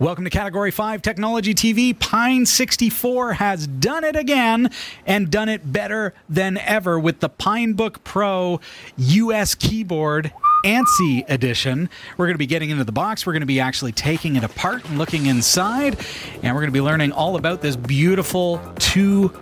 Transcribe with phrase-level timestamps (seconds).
[0.00, 1.96] Welcome to Category 5 Technology TV.
[1.96, 4.70] Pine 64 has done it again
[5.04, 8.60] and done it better than ever with the Pinebook Pro
[8.96, 10.32] US keyboard
[10.64, 11.90] ANSI edition.
[12.16, 13.26] We're going to be getting into the box.
[13.26, 15.98] We're going to be actually taking it apart and looking inside.
[16.42, 19.32] And we're going to be learning all about this beautiful $200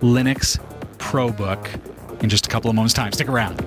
[0.00, 0.58] Linux
[0.98, 3.12] ProBook in just a couple of moments' time.
[3.12, 3.60] Stick around.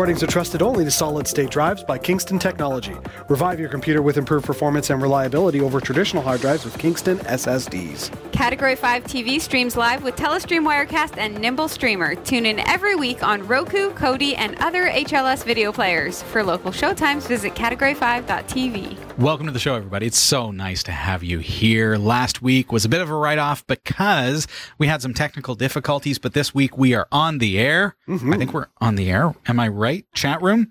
[0.00, 2.96] Recordings are trusted only to solid state drives by Kingston Technology.
[3.28, 8.29] Revive your computer with improved performance and reliability over traditional hard drives with Kingston SSDs.
[8.40, 12.14] Category 5 TV streams live with Telestream Wirecast and Nimble Streamer.
[12.14, 16.22] Tune in every week on Roku, Kodi, and other HLS video players.
[16.22, 19.18] For local showtimes, visit category5.tv.
[19.18, 20.06] Welcome to the show, everybody.
[20.06, 21.98] It's so nice to have you here.
[21.98, 26.18] Last week was a bit of a write off because we had some technical difficulties,
[26.18, 27.94] but this week we are on the air.
[28.08, 28.32] Mm-hmm.
[28.32, 29.34] I think we're on the air.
[29.48, 30.06] Am I right?
[30.14, 30.70] Chat room?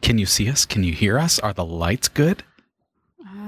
[0.00, 0.66] Can you see us?
[0.66, 1.38] Can you hear us?
[1.38, 2.42] Are the lights good?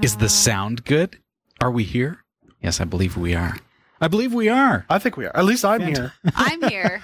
[0.01, 1.17] Is the uh, sound good?
[1.59, 2.23] Are we here?
[2.61, 3.57] Yes, I believe we are.
[4.01, 4.85] I believe we are.
[4.89, 5.35] I think we are.
[5.35, 6.13] At least I'm here.
[6.35, 7.01] I'm here.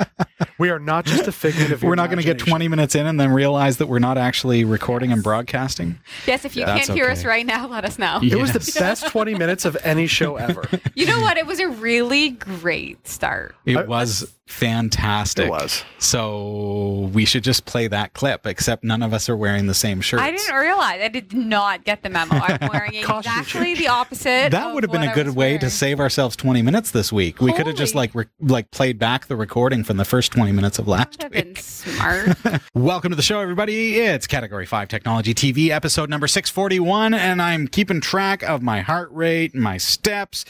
[0.57, 3.05] We are not just a figment of We're not going to get 20 minutes in
[3.05, 5.99] and then realize that we're not actually recording and broadcasting.
[6.25, 8.19] yes, if you That's can't hear us right now, let us know.
[8.21, 10.63] It was the best 20 minutes of any show ever.
[10.95, 11.37] You know what?
[11.37, 13.53] It was a really great start.
[13.65, 15.47] It was fantastic.
[15.47, 15.83] It was.
[15.97, 19.99] So we should just play that clip, except none of us are wearing the same
[20.01, 20.23] shirts.
[20.23, 21.01] I didn't realize.
[21.01, 22.35] I did not get the memo.
[22.35, 24.51] I'm wearing Costume exactly the opposite.
[24.51, 27.41] that would have been a good was way to save ourselves 20 minutes this week.
[27.41, 30.51] We could have just like re- like played back the recording from the first 20
[30.51, 31.43] minutes of last have week.
[31.43, 32.37] been smart.
[32.73, 33.99] Welcome to the show, everybody.
[33.99, 39.09] It's Category 5 Technology TV, episode number 641, and I'm keeping track of my heart
[39.11, 40.45] rate, my steps,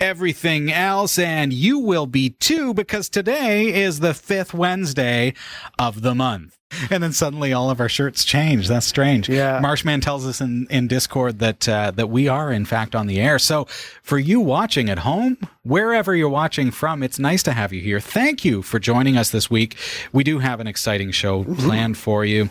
[0.00, 5.34] everything else, and you will be too, because today is the fifth Wednesday
[5.78, 6.58] of the month.
[6.90, 8.68] And then suddenly all of our shirts change.
[8.68, 9.28] That's strange.
[9.28, 9.60] Yeah.
[9.60, 13.20] Marshman tells us in, in Discord that uh, that we are in fact on the
[13.20, 13.38] air.
[13.38, 13.66] So
[14.02, 18.00] for you watching at home, wherever you're watching from, it's nice to have you here.
[18.00, 19.76] Thank you for joining us this week.
[20.12, 22.50] We do have an exciting show planned for you.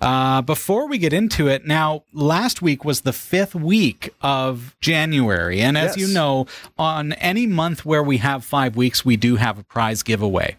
[0.00, 5.60] Uh, before we get into it, now last week was the fifth week of January,
[5.60, 6.08] and as Yes.
[6.08, 6.46] you know,
[6.78, 10.56] on any month where we have five weeks, we do have a prize giveaway.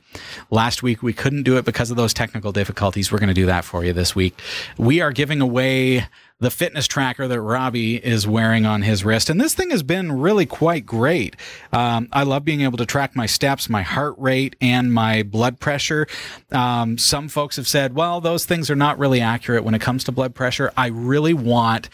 [0.50, 3.12] Last week we couldn't do it because of those technical difficulties.
[3.12, 4.40] We're going to do that for you this week.
[4.78, 6.08] We are giving away
[6.42, 9.30] the fitness tracker that Robbie is wearing on his wrist.
[9.30, 11.36] And this thing has been really quite great.
[11.72, 15.60] Um, I love being able to track my steps, my heart rate, and my blood
[15.60, 16.08] pressure.
[16.52, 20.04] Um, some folks have said, well, those things are not really accurate when it comes
[20.06, 20.72] to blood pressure.
[20.76, 21.90] I really want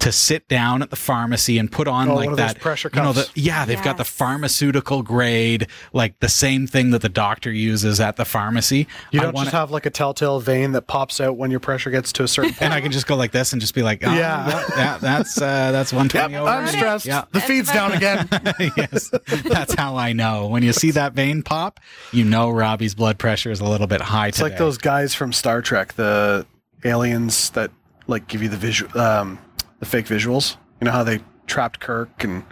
[0.00, 2.60] to sit down at the pharmacy and put on Oh, like one of those that
[2.60, 3.28] pressure you know, cuffs.
[3.32, 8.00] the, yeah, they've got the pharmaceutical grade, like the same thing that the doctor uses
[8.00, 8.88] at the pharmacy.
[9.12, 11.90] You don't wanna- just have like a telltale vein that pops out when your pressure
[11.90, 12.62] gets to a certain point.
[12.62, 14.48] and I can just go like this and just be like, oh, Yeah.
[14.48, 16.48] yeah, yeah, that's uh, that's one twenty over.
[16.48, 17.04] I'm stressed.
[17.06, 17.24] Yeah.
[17.32, 18.28] The feed's down again.
[18.76, 19.10] yes,
[19.44, 20.46] that's how I know.
[20.48, 21.78] When you see that vein pop,
[22.12, 24.50] you know Robbie's blood pressure is a little bit high It's today.
[24.50, 26.46] like those guys from Star Trek, the
[26.84, 27.70] aliens that
[28.06, 29.38] like give you the visual, um,
[29.80, 30.56] the fake visuals.
[30.80, 32.44] You know how they trapped Kirk and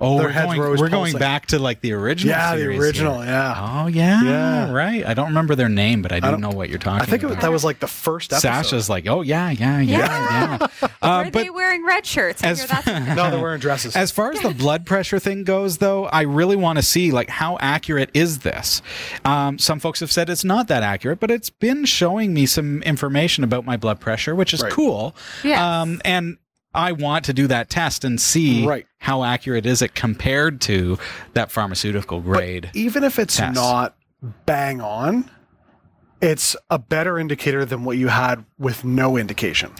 [0.00, 1.18] Oh, their we're heads going, were always we're going pulsing.
[1.20, 2.32] back to like the original.
[2.34, 3.22] yeah, the series original.
[3.22, 3.30] here.
[3.30, 4.72] Yeah, Oh yeah, Yeah.
[4.72, 5.06] right.
[5.06, 7.00] I don't remember their name, but I do don't- know what you're talking.
[7.00, 7.36] I think it, about.
[7.36, 8.48] was- that was like the first episode.
[8.48, 10.66] Sasha's like, oh yeah, yeah, yeah, yeah.
[11.00, 12.42] Uh, Were but they wearing red shirts?
[12.42, 12.86] I as hear that's
[13.16, 13.94] no, they're wearing dresses.
[13.94, 17.28] As far as the blood pressure thing goes, though, I really want to see like
[17.28, 18.82] how accurate is this.
[19.24, 22.82] Um, some folks have said it's not that accurate, but it's been showing me some
[22.82, 24.72] information about my blood pressure, which is Right.
[24.72, 25.14] cool.
[25.44, 25.60] Yes.
[25.60, 26.36] Um, and
[26.74, 28.86] I want to do that test and see Right.
[28.98, 30.98] how accurate is it compared to
[31.34, 32.70] that pharmaceutical grade.
[32.72, 33.54] But even if it's test.
[33.54, 33.94] not
[34.46, 35.30] bang on,
[36.20, 39.70] it's a better indicator than what you had with no indication.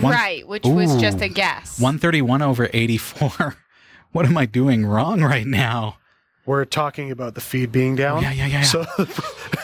[0.00, 1.78] One- right, which was just a guess.
[1.80, 3.56] 131 over 84.
[4.12, 5.98] what am I doing wrong right now?
[6.46, 8.22] We're talking about the feed being down.
[8.22, 8.62] Yeah, yeah, yeah, yeah.
[8.62, 8.84] So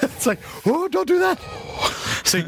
[0.03, 1.39] it's like, oh, don't do that.
[2.31, 2.45] See,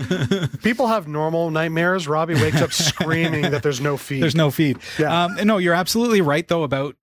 [0.63, 2.07] people have normal nightmares.
[2.09, 4.23] Robbie wakes up screaming that there's no feed.
[4.23, 4.79] There's no feed.
[4.99, 5.25] Yeah.
[5.25, 6.97] Um, no, you're absolutely right though about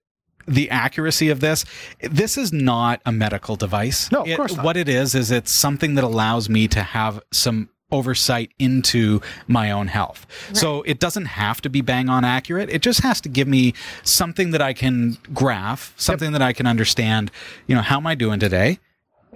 [0.47, 1.63] the accuracy of this.
[2.01, 4.11] This is not a medical device.
[4.11, 4.65] No, of It- course not.
[4.65, 9.71] What it is is it's something that allows me to have some oversight into my
[9.71, 10.27] own health.
[10.53, 12.69] So it doesn't have to be bang on accurate.
[12.69, 13.73] It just has to give me
[14.03, 17.31] something that I can graph, something that I can understand.
[17.65, 18.77] You know, how am I doing today?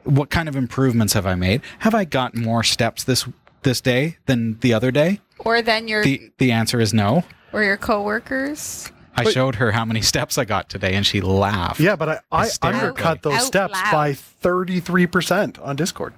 [0.03, 1.61] What kind of improvements have I made?
[1.79, 3.27] Have I got more steps this
[3.63, 5.21] this day than the other day?
[5.39, 7.23] Or then your The the answer is no.
[7.53, 8.91] or your coworkers.
[9.15, 11.79] I showed her how many steps I got today and she laughed.
[11.79, 12.79] Yeah, but I, I Hysterically.
[12.79, 13.91] undercut those Out steps loud.
[13.91, 16.13] by 33% on Discord.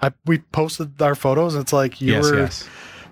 [0.00, 2.62] I, we posted our photos and it's like you Yes, were yes.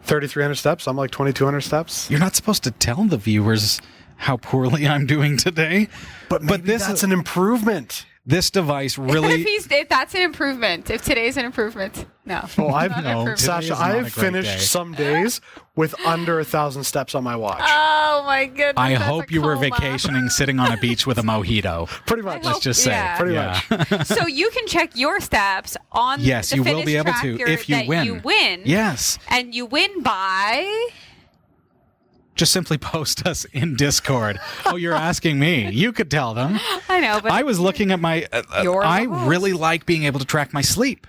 [0.05, 0.87] 3,300 steps.
[0.89, 2.11] I'm like 2,200 steps.
[2.11, 3.81] You're not supposed to tell the viewers
[4.17, 5.89] how poorly I'm doing today.
[6.31, 8.07] But, maybe this that's an improvement.
[8.25, 12.45] This device if really he's if that's an improvement, if today's an improvement, no.
[12.57, 13.35] Well, I've Not an No.
[13.35, 14.59] Sasha, I have finished day.
[14.59, 15.41] some days
[15.75, 17.63] with under a thousand steps on my watch.
[17.65, 18.75] Oh my goodness.
[18.77, 21.89] I hope a you were vacationing sitting on a beach with a mojito.
[22.07, 22.45] Pretty much.
[22.45, 22.93] Let's just say.
[22.93, 23.17] yeah.
[23.19, 23.61] Pretty Yeah.
[23.71, 24.07] much.
[24.07, 27.69] so you can check your steps on Yes, the you will be able to if
[27.69, 28.07] you win.
[28.07, 28.63] You win.
[28.65, 29.19] Yes.
[29.29, 30.89] And you win by
[32.35, 34.41] Just simply post us in Discord.
[34.65, 35.71] Oh, you're asking me.
[35.71, 36.59] You could tell them.
[36.89, 38.27] I know, but I was looking at my.
[38.33, 39.29] Uh, uh, I host.
[39.29, 41.07] really like being able to track my sleep.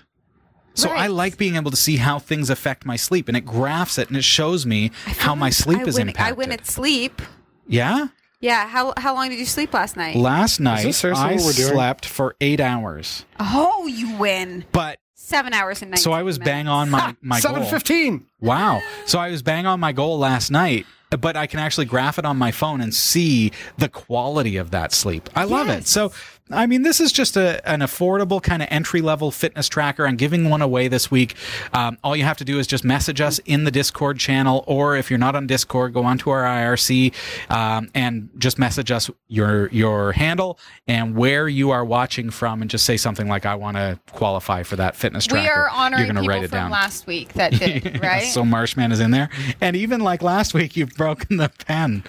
[0.75, 3.97] So I like being able to see how things affect my sleep, and it graphs
[3.99, 6.33] it and it shows me how my sleep I is win, impacted.
[6.33, 7.21] I win at sleep.
[7.67, 8.07] Yeah.
[8.39, 8.67] Yeah.
[8.67, 10.15] How how long did you sleep last night?
[10.15, 11.73] Last night I what doing?
[11.73, 14.65] slept for eight hours, oh, you win.
[14.71, 16.49] but Seven hours and 19 so I was minutes.
[16.51, 17.53] bang on my my goal.
[17.53, 18.25] 715.
[18.41, 18.81] Wow.
[19.05, 20.85] So I was bang on my goal last night,
[21.19, 24.91] but I can actually graph it on my phone and see the quality of that
[24.91, 25.29] sleep.
[25.35, 25.87] I love it.
[25.87, 26.11] So,
[26.51, 30.05] I mean, this is just a, an affordable kind of entry level fitness tracker.
[30.05, 31.35] I'm giving one away this week.
[31.71, 34.95] Um, all you have to do is just message us in the Discord channel, or
[34.97, 37.13] if you're not on Discord, go onto our IRC
[37.49, 42.69] um, and just message us your your handle and where you are watching from, and
[42.69, 46.05] just say something like, "I want to qualify for that fitness tracker." We are honoring
[46.07, 46.71] You're people write it from down.
[46.71, 48.27] last week that did, right?
[48.27, 49.29] So Marshman is in there.
[49.61, 52.03] And even like last week, you've broken the pen.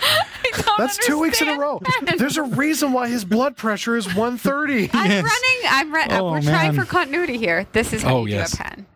[0.59, 1.81] I don't That's two weeks in a row.
[2.17, 4.91] There's a reason why his blood pressure is 130.
[4.93, 5.25] I'm Yes.
[5.25, 5.69] running.
[5.69, 5.95] I'm.
[5.95, 7.67] Re- Oh, we're trying for continuity here.
[7.73, 8.53] This is how Oh, you yes.
[8.57, 8.87] do a pen.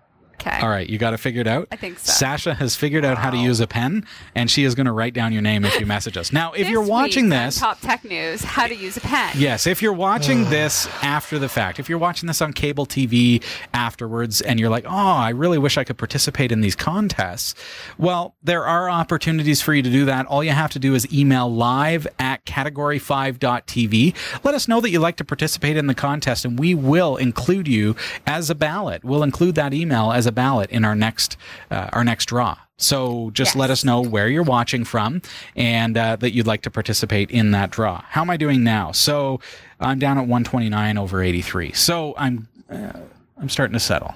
[0.49, 0.61] Okay.
[0.61, 1.69] All right, you got it figured out?
[1.71, 2.13] I think so.
[2.13, 5.15] Sasha has figured out how to use a pen, and she is going to write
[5.15, 6.33] down your name if you message us.
[6.33, 7.59] Now, if This you're watching week on this.
[7.61, 9.33] Top Tech News: How to use a pen.
[9.37, 13.43] Yes, if you're watching this after the fact, if you're watching this on cable TV
[13.75, 17.55] afterwards and you're like, oh, I really wish I could participate in these contests,
[17.99, 20.27] well, there are opportunities for you to do that.
[20.27, 24.15] All you have to do is email live at category5.tv.
[24.45, 27.69] Let us know that you'd like to participate in the contest, and we will include
[27.69, 27.97] you
[28.27, 29.05] as a ballot.
[29.05, 31.37] We'll include that email as a ballot in our next
[31.71, 32.57] uh, our next draw.
[32.81, 33.57] So just Yes.
[33.57, 35.21] let us know where you're watching from
[35.57, 38.03] and uh, that you'd like to participate in that draw.
[38.15, 38.93] How am I doing now?
[38.93, 39.41] So
[39.81, 41.73] I'm down at 129 over 83.
[41.73, 42.93] So I'm uh,
[43.41, 44.15] I'm starting to settle.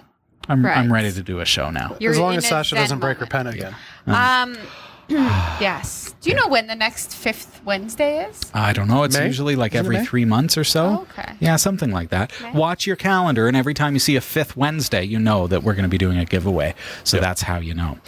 [0.49, 0.77] I'm Right.
[0.77, 1.97] I'm ready to do a show now.
[2.01, 3.75] as long as Sasha doesn't break her pen again.
[4.07, 4.57] Um.
[5.09, 6.15] yes.
[6.21, 8.41] Do you know when the next fifth Wednesday is?
[8.55, 9.03] I don't know.
[9.03, 9.27] It's May?
[9.27, 10.05] usually like Isn't it every May?
[10.05, 10.85] three months or so.
[10.85, 11.35] Oh, okay.
[11.41, 12.33] Yeah, something like that.
[12.41, 12.53] May?
[12.53, 15.75] Watch your calendar, and every time you see a fifth Wednesday, you know that we're
[15.75, 16.75] going to be doing a giveaway.
[17.03, 17.99] So that's how you know.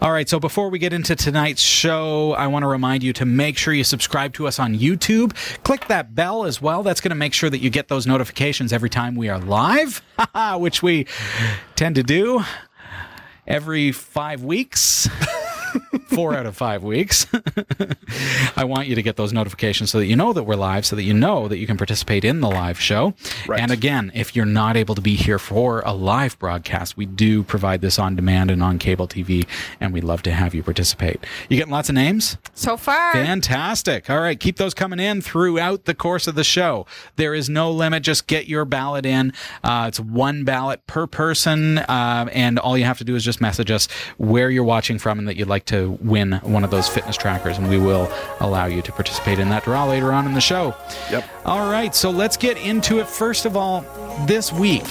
[0.00, 0.28] All right.
[0.28, 3.74] So before we get into tonight's show, I want to remind you to make sure
[3.74, 5.34] you subscribe to us on YouTube.
[5.64, 6.84] Click that bell as well.
[6.84, 10.00] That's going to make sure that you get those notifications every time we are live,
[10.54, 11.06] which we
[11.74, 12.42] tend to do
[13.48, 15.08] every five weeks.
[16.14, 17.26] Four out of five weeks.
[18.56, 20.96] I want you to get those notifications so that you know that we're live, so
[20.96, 23.14] that you know that you can participate in the live show.
[23.46, 23.60] Right.
[23.60, 27.42] And again, if you're not able to be here for a live broadcast, we do
[27.42, 29.46] provide this on demand and on cable TV,
[29.80, 31.24] and we'd love to have you participate.
[31.48, 32.36] You getting lots of names?
[32.54, 34.08] So far, Fantastic.
[34.08, 36.86] All right, keep those coming in throughout the course of the show.
[37.16, 38.02] There is no limit.
[38.02, 39.32] Just get your ballot in.
[39.62, 43.40] Uh, it's one ballot per person, uh, and all you have to do is just
[43.40, 46.88] message us where you're watching from and that you'd like to win one of those
[46.88, 50.34] fitness trackers, and we will allow you to participate in that draw later on in
[50.34, 50.74] the show.
[51.10, 51.24] Yep.
[51.44, 53.08] All right, so let's get into it.
[53.08, 53.80] First of all,
[54.26, 54.84] this week.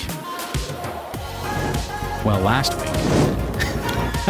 [2.25, 2.89] Well, last week.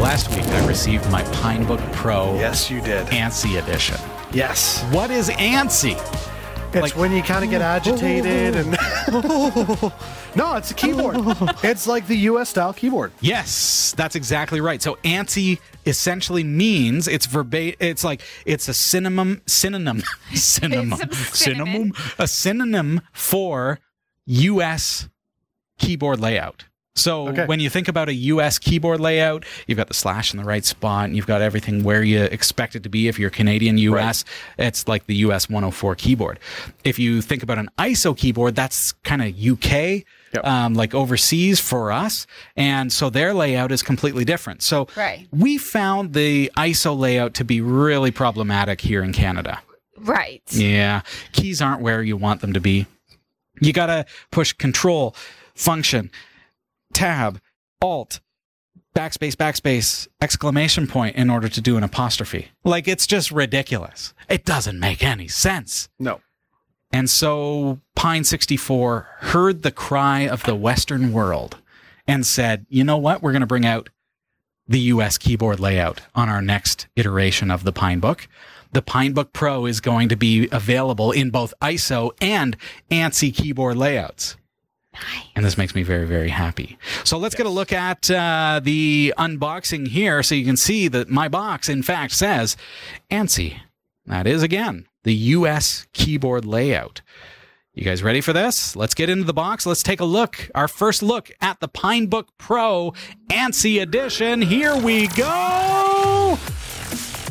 [0.00, 3.06] last week, I received my Pinebook Pro Yes, you did.
[3.08, 3.96] ANSI edition.
[4.32, 4.82] Yes.
[4.92, 5.98] What is ANSI?
[6.74, 8.70] It's Like- when you kind of get agitated and.
[10.36, 11.16] no, it's a keyboard.
[11.62, 13.12] it's like the US style keyboard.
[13.20, 14.80] Yes, that's exactly right.
[14.80, 17.76] So ANSI essentially means it's verbatim.
[17.80, 20.02] It's like it's a synonym, synonym,
[20.34, 23.78] synonym, synonym, a synonym for
[24.26, 25.08] U.S.
[25.78, 26.64] keyboard layout.
[26.94, 27.46] So Okay.
[27.46, 30.64] when you think about a US keyboard layout, you've got the slash in the right
[30.64, 33.08] spot, and you've got everything where you expect it to be.
[33.08, 34.24] If you're Canadian US,
[34.58, 36.38] it's like the US 104 keyboard.
[36.84, 40.46] If you think about an ISO keyboard, that's kind of UK Yep.
[40.46, 44.62] um, like overseas for us, and so their layout is completely different.
[44.62, 45.26] So Right.
[45.30, 49.60] we found the ISO layout to be really problematic here in Canada.
[49.98, 50.40] Right.
[50.50, 52.86] Yeah, keys aren't where you want them to be.
[53.60, 55.14] You gotta push Control,
[55.54, 56.10] Function,
[56.92, 57.40] Tab,
[57.80, 58.20] Alt,
[58.94, 62.48] backspace, backspace, exclamation point in order to do an apostrophe.
[62.64, 64.14] Like it's just ridiculous.
[64.28, 65.88] It doesn't make any sense.
[65.98, 66.20] No.
[66.92, 71.56] And so Pine 64 heard the cry of the Western world
[72.06, 73.22] and said, you know what?
[73.22, 73.88] We're going to bring out
[74.68, 78.26] the US keyboard layout on our next iteration of the Pinebook.
[78.72, 82.56] The Pinebook Pro is going to be available in both ISO and
[82.90, 84.36] ANSI keyboard layouts.
[85.34, 86.78] And this makes me very, very happy.
[87.04, 91.08] So let's get a look at uh, the unboxing here so you can see that
[91.08, 92.56] my box, in fact, says
[93.10, 93.60] ANSI.
[94.06, 97.00] That is, again, the US keyboard layout.
[97.74, 98.76] You guys ready for this?
[98.76, 99.64] Let's get into the box.
[99.64, 100.50] Let's take a look.
[100.54, 102.92] Our first look at the Pinebook Pro
[103.30, 104.42] ANSI edition.
[104.42, 106.38] Here we go.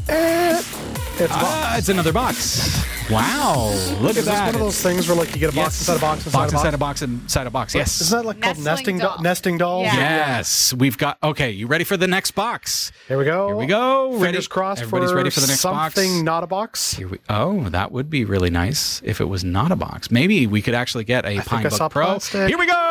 [0.09, 1.43] It's, a box.
[1.43, 3.00] Ah, it's another box.
[3.11, 3.67] Wow.
[3.99, 4.45] Look Is at this that.
[4.47, 5.79] one of those things where like you get a box Yes.
[5.81, 6.63] inside a box inside box a box?
[6.63, 7.75] inside a box inside a box.
[7.75, 8.01] Yes.
[8.01, 9.21] Isn't that like called Nestling nesting doll- doll.
[9.23, 9.85] nesting dolls?
[9.85, 9.95] Yeah.
[10.37, 11.17] Yes, we've got.
[11.21, 12.91] Okay, you ready for the next box?
[13.07, 13.47] Here we go.
[13.47, 14.11] Here we go.
[14.13, 14.47] Fingers Ready?
[14.47, 15.95] crossed Everybody's for ready for the next box.
[15.95, 16.93] something not a box.
[16.93, 17.19] Here we.
[17.29, 20.09] Oh, that would be really nice if it was not a box.
[20.11, 22.05] Maybe we could actually get a think I saw Pinebook Pro.
[22.05, 22.47] plastic.
[22.47, 22.90] Here we go.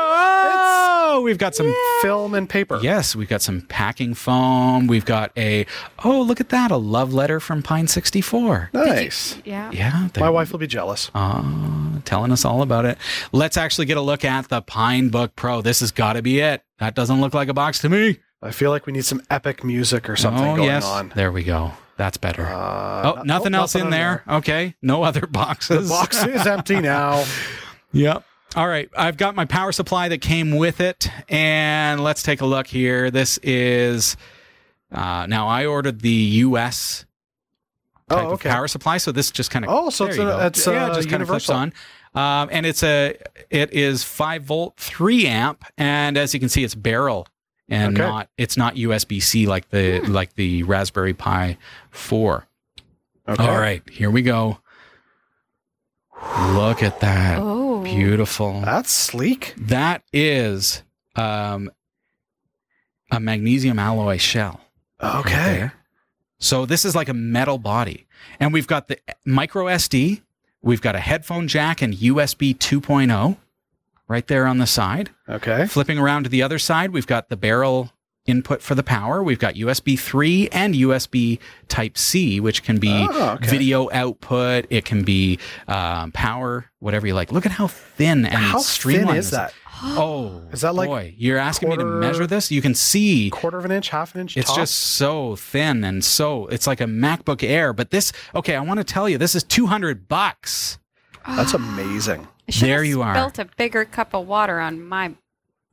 [1.12, 1.75] Oh, we've got some.
[2.02, 2.79] Film and paper.
[2.81, 4.87] Yes, we've got some packing foam.
[4.87, 5.67] We've got a.
[6.05, 6.71] Oh, look at that!
[6.71, 8.71] A love letter from Pine sixty four.
[8.73, 9.37] Nice.
[9.45, 9.73] Yeah.
[9.73, 11.11] Yeah, My wife will be jealous.
[11.12, 12.97] Uh, telling us all about it.
[13.33, 15.62] Let's actually get a look at the Pinebook Pro.
[15.62, 16.62] This has got to be it.
[16.79, 18.21] That doesn't look like a box to me.
[18.40, 20.85] I feel like we need some epic music or something oh, going yes.
[20.85, 21.12] on.
[21.17, 21.73] There we go.
[21.97, 22.47] That's better.
[22.47, 24.23] Uh, oh, nothing else in there.
[24.29, 24.76] Okay.
[24.81, 25.88] No other boxes.
[25.88, 27.25] The box is empty now.
[27.93, 28.23] Yep.
[28.57, 28.90] All right.
[28.97, 31.09] I've got my power supply that came with it.
[31.28, 33.11] And let's take a look here.
[33.11, 34.16] This is.
[34.92, 37.04] Uh, now, I ordered the US
[38.09, 38.97] type Oh, of power supply.
[38.99, 39.71] So this just kind of.
[39.73, 40.47] Oh, so it's you a- go.
[40.47, 41.54] it's, yeah, uh, just kind of clips universal.
[41.57, 42.42] on.
[42.42, 43.16] Um, and it's a
[43.50, 47.28] it is five volt, three amp, and as you can see, it's barrel
[47.69, 48.04] and Okay.
[48.04, 51.57] not it's not USB C like the like the Raspberry Pi
[51.92, 52.49] four.
[53.28, 53.47] Okay.
[53.47, 54.59] All right, here we go.
[56.50, 57.69] Look at that, Oh.
[57.82, 58.60] Beautiful.
[58.60, 59.54] That's sleek.
[59.56, 60.82] That is
[61.16, 61.70] um,
[63.10, 64.60] a magnesium alloy shell.
[65.02, 65.30] Okay.
[65.30, 65.72] there.
[66.38, 68.06] So this is like a metal body.
[68.38, 70.22] And we've got the micro SD,
[70.62, 73.37] we've got a headphone jack and USB 2.0
[74.08, 75.10] right there on the side.
[75.28, 75.66] Okay.
[75.66, 77.92] Flipping around to the other side, we've got the barrel
[78.30, 79.22] input for the power.
[79.22, 83.50] We've got USB 3 and USB Type C, which can be Oh, okay.
[83.50, 84.66] video output.
[84.70, 87.32] It can be um, power, whatever you like.
[87.32, 89.52] Look at how thin and How thin streamlined is that?
[89.82, 92.50] Oh, Is that like boy, you're asking me to measure this?
[92.52, 94.37] You can see Quarter of an inch, half an inch.
[94.37, 94.56] it's top?
[94.58, 97.72] just so thin and so it's like a MacBook Air.
[97.72, 100.78] But this, okay, I want to tell you, this is 200 bucks.
[101.26, 102.28] that's amazing.
[102.49, 103.14] I There you are.
[103.14, 105.14] Built a bigger cup of water on my.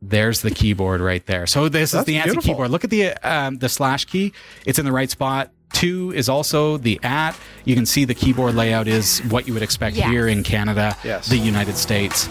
[0.01, 1.47] There's the keyboard right there.
[1.47, 2.53] So this That's is the ANSI beautiful.
[2.53, 2.69] keyboard.
[2.71, 4.31] Look at the um, the slash key.
[4.65, 5.51] It's in the right spot.
[5.73, 7.37] Two is also the at.
[7.65, 10.09] You can see the keyboard layout is what you would expect Yes.
[10.09, 11.27] here in Canada, Yes.
[11.27, 12.29] the United States.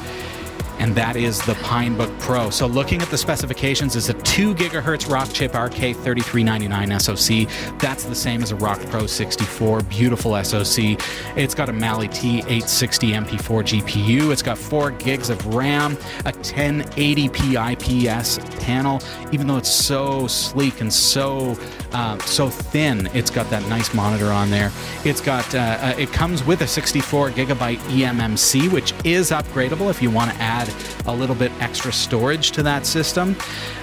[0.78, 2.50] And that is the Pinebook Pro.
[2.50, 7.78] So looking at the specifications is a 2 gigahertz Rockchip RK3399 SoC.
[7.78, 9.82] That's the same as a Rock Pro 64.
[9.82, 11.00] Beautiful SoC.
[11.36, 14.32] It's got a Mali T860 MP4 GPU.
[14.32, 15.92] It's got 4 gigs of RAM,
[16.24, 19.00] a 1080p IPS panel.
[19.32, 21.58] Even though it's so sleek and so
[21.92, 24.70] um, so thin, it's got that nice monitor on there.
[25.04, 30.02] It's got uh, uh, it comes with a 64 gigabyte eMMC, which is upgradable if
[30.02, 30.72] you want to add
[31.06, 33.36] a little bit extra storage to that system.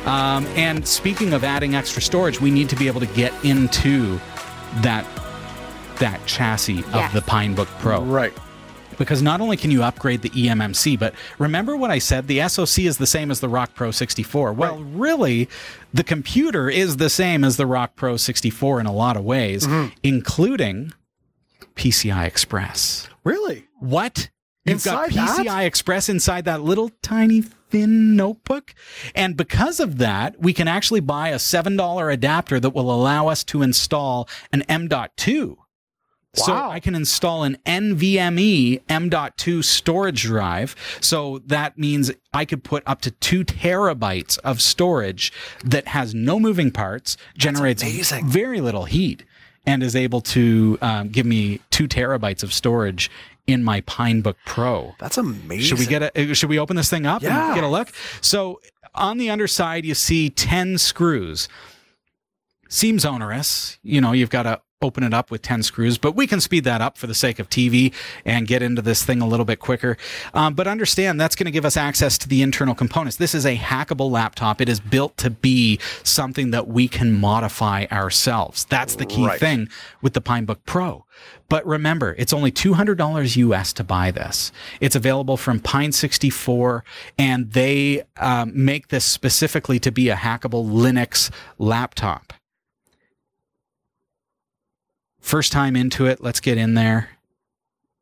[0.06, 4.20] Um, and speaking of adding extra storage, we need to be able to get into
[4.82, 5.06] that
[6.00, 7.14] that chassis Yes.
[7.14, 8.34] of the Pinebook Pro Right.
[8.98, 12.28] Because not only can you upgrade the eMMC, but remember what I said?
[12.28, 14.54] The SoC is the same as the Rock Pro 64.
[14.54, 15.50] Well, really,
[15.94, 19.68] the computer is the same as the Rock Pro 64 in a lot of ways,
[19.68, 19.94] mm-hmm.
[20.04, 20.94] including
[21.76, 23.08] PCI Express.
[23.24, 23.68] Really?
[23.80, 24.30] What?
[24.66, 25.46] You've got Inside that?
[25.46, 28.74] PCI Express inside that little tiny thin notebook.
[29.16, 33.44] And because of that, we can actually buy a $7 adapter that will allow us
[33.46, 35.58] to install an M.2.
[36.36, 40.76] So I can install an NVMe M.2 storage drive.
[41.00, 45.32] So that means I could put up to two terabytes of storage
[45.64, 47.84] that has no moving parts, generates
[48.24, 49.24] very little heat.
[49.66, 53.10] and is able to um, give me two terabytes of storage
[53.48, 54.94] in my Pinebook Pro.
[55.00, 55.60] That's amazing.
[55.62, 56.34] Should we get a?
[56.34, 57.46] Should we open this thing up Yeah.
[57.48, 57.90] and get a look?
[58.20, 58.60] So
[58.96, 61.48] on the underside, you see ten screws.
[62.74, 63.78] Seems onerous.
[63.84, 66.64] You know, you've got to open it up with 10 screws, but we can speed
[66.64, 67.94] that up for the sake of TV
[68.26, 69.96] and get into this thing a little bit quicker.
[70.34, 73.18] Um, but understand that's going to give us access to the internal components.
[73.18, 74.60] This is a hackable laptop.
[74.60, 78.66] It is built to be something that we can modify ourselves.
[78.66, 79.40] That's the key Right.
[79.40, 79.70] thing
[80.02, 81.06] with the Pinebook Pro.
[81.50, 84.52] But remember, it's only $200 US to buy this.
[84.82, 86.84] It's available from Pine 64,
[87.20, 92.34] and they um, make this specifically to be a hackable Linux laptop.
[95.24, 97.10] First time into it, let's get in there.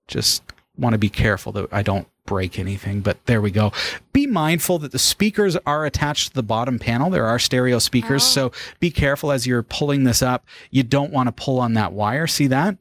[0.07, 0.41] Just
[0.75, 3.71] want to be careful that I don't break anything, but there we go.
[4.11, 7.11] Be mindful that the speakers are attached to the bottom panel.
[7.11, 8.49] There are stereo speakers, oh.
[8.49, 10.45] so be careful as you're pulling this up.
[10.71, 12.25] You don't want to pull on that wire.
[12.25, 12.77] See that?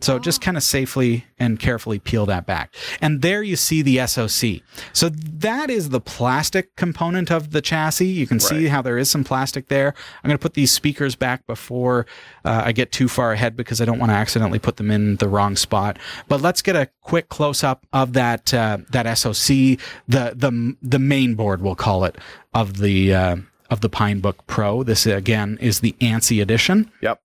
[0.00, 2.74] So just kind of safely and carefully peel that back.
[3.00, 4.60] And there you see the SOC.
[4.92, 8.06] So that is the plastic component of the chassis.
[8.06, 9.94] You can see how there is some plastic there.
[10.22, 12.06] I'm going to put these speakers back before
[12.44, 15.16] uh, I get too far ahead because I don't want to accidentally put them in
[15.16, 15.98] the wrong spot.
[16.28, 20.98] But let's get a quick close up of that uh, that SOC, the the the
[20.98, 22.16] main board we'll call it
[22.52, 23.36] of the uh,
[23.70, 24.82] of the Pinebook Pro.
[24.82, 26.90] This again is the ANSI edition.
[27.00, 27.20] Yep.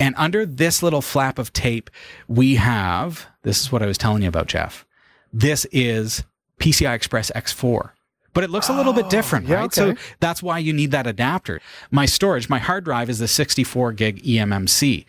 [0.00, 1.90] And under this little flap of tape,
[2.28, 4.86] we have this is what I was telling you about, Jeff.
[5.32, 6.24] This is
[6.60, 7.90] PCI Express X4.
[8.34, 9.72] But it looks a little bit Oh, different, yeah, right?
[9.72, 11.60] So that's why you need that adapter.
[11.90, 15.06] My storage, my hard drive is the 64 gig eMMC.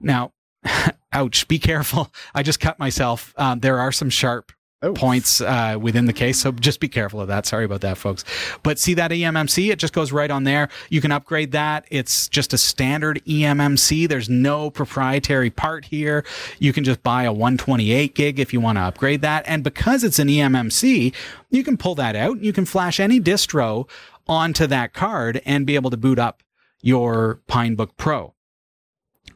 [0.00, 0.32] Now,
[1.12, 2.12] ouch, be careful.
[2.34, 3.34] I just cut myself.
[3.36, 4.94] Um, there are some sharp Oh.
[4.94, 6.40] points uh, within the case.
[6.40, 7.44] So just be careful of that.
[7.44, 8.24] Sorry about that, folks.
[8.62, 9.70] But see that eMMC?
[9.70, 10.70] It just goes right on there.
[10.88, 11.84] You can upgrade that.
[11.90, 14.08] It's just a standard eMMC.
[14.08, 16.24] There's no proprietary part here.
[16.58, 19.44] You can just buy a 128 gig if you want to upgrade that.
[19.46, 21.14] And because it's an eMMC,
[21.50, 22.40] you can pull that out.
[22.40, 23.86] You can flash any distro
[24.26, 26.42] onto that card and be able to boot up
[26.80, 28.32] your Pinebook Pro.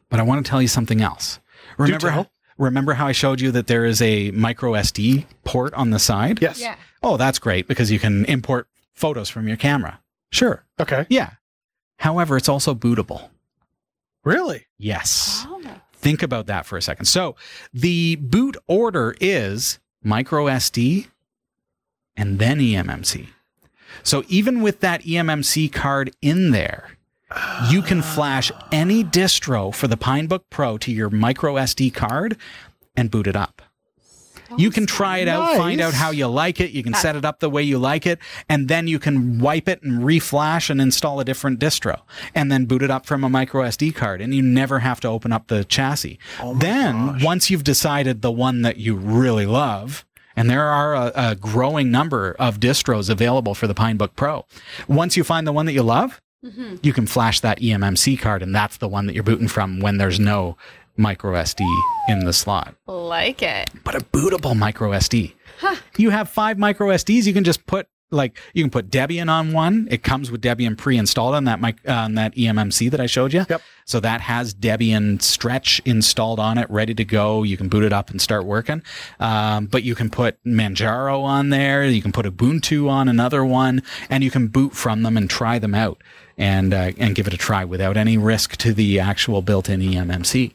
[0.08, 1.38] But I want to tell you something else.
[1.76, 5.98] Remember remember how I showed you that there is a micro SD port on the
[5.98, 6.40] side?
[6.40, 6.60] Yes.
[6.60, 6.76] Yeah.
[7.02, 10.00] Oh, that's great because you can import photos from your camera.
[10.30, 10.64] Sure.
[10.80, 11.06] Okay.
[11.08, 11.30] Yeah.
[11.98, 13.28] However, it's also bootable.
[14.24, 14.66] Really?
[14.78, 15.44] Yes.
[15.48, 15.60] Oh.
[15.92, 17.06] Think about that for a second.
[17.06, 17.34] So
[17.72, 21.06] the boot order is micro SD
[22.14, 23.28] and then eMMC.
[24.02, 26.93] So even with that eMMC card in there,
[27.70, 32.36] you can flash any distro for the Pinebook Pro to your micro SD card
[32.96, 33.62] and boot it up.
[34.56, 36.70] You can try it out, find out how you like it.
[36.70, 38.18] You can uh, set it up the way you like it,
[38.48, 42.02] and then you can wipe it and reflash and install a different distro,
[42.34, 45.08] and then boot it up from a micro SD card, and you never have to
[45.08, 46.18] open up the chassis.
[46.40, 50.04] Oh then, once you've decided the one that you really love,
[50.36, 54.44] and there are a, a growing number of distros available for the Pinebook Pro.
[54.88, 56.20] Once you find the one that you love,
[56.82, 59.98] you can flash that eMMC card, and that's the one that you're booting from when
[59.98, 60.56] there's no
[60.96, 61.60] micro SD
[62.08, 63.68] in the slot Like it.
[63.82, 65.32] but a bootable micro SD.
[65.96, 67.24] You have five micro SDs.
[67.26, 69.88] You can just put like you can put Debian on one.
[69.90, 73.44] It comes with Debian pre-installed on that mic on that eMMC that I showed you.
[73.48, 73.60] Yep.
[73.86, 77.42] So that has Debian Stretch installed on it, ready to go.
[77.42, 78.82] You can boot it up and start working.
[79.18, 81.84] Um, but you can put Manjaro on there.
[81.86, 85.58] You can put Ubuntu on another one, and you can boot from them and try
[85.58, 86.00] them out
[86.38, 90.54] and uh, and give it a try without any risk to the actual built-in eMMC.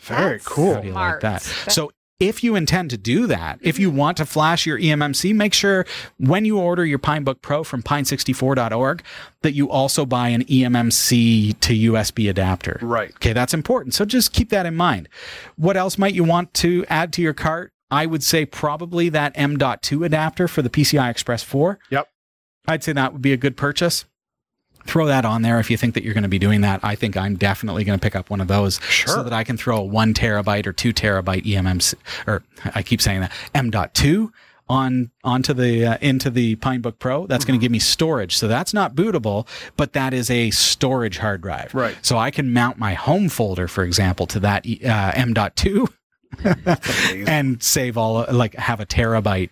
[0.00, 0.74] Very That's cool.
[0.74, 1.42] How do you like that?
[1.42, 5.54] So if you intend to do that, if you want to flash your eMMC, make
[5.54, 5.86] sure
[6.18, 9.02] when you order your Pinebook Pro from pine64.org
[9.40, 12.78] that you also buy an eMMC to USB adapter.
[12.82, 13.10] Right.
[13.16, 13.94] Okay, that's important.
[13.94, 15.08] So just keep that in mind.
[15.56, 17.72] What else might you want to add to your cart?
[17.90, 21.78] I would say probably that M.2 adapter for the PCI Express 4.
[21.90, 22.06] Yep.
[22.68, 24.04] I'd say that would be a good purchase.
[24.84, 26.80] Throw that on there if you think that you're going to be doing that.
[26.82, 29.56] I think I'm definitely going to pick up one of those so that I can
[29.56, 31.94] throw a one terabyte or two terabyte eMMC,
[32.26, 32.42] or
[32.74, 34.30] I keep saying that M.2
[34.70, 37.26] on onto the uh, into the Pinebook Pro.
[37.26, 38.36] That's going to give me storage.
[38.36, 41.74] So that's not bootable, but that is a storage hard drive.
[41.74, 41.96] Right.
[42.02, 45.92] So I can mount my home folder, for example, to that uh, M.2
[47.26, 49.50] and save all like have a terabyte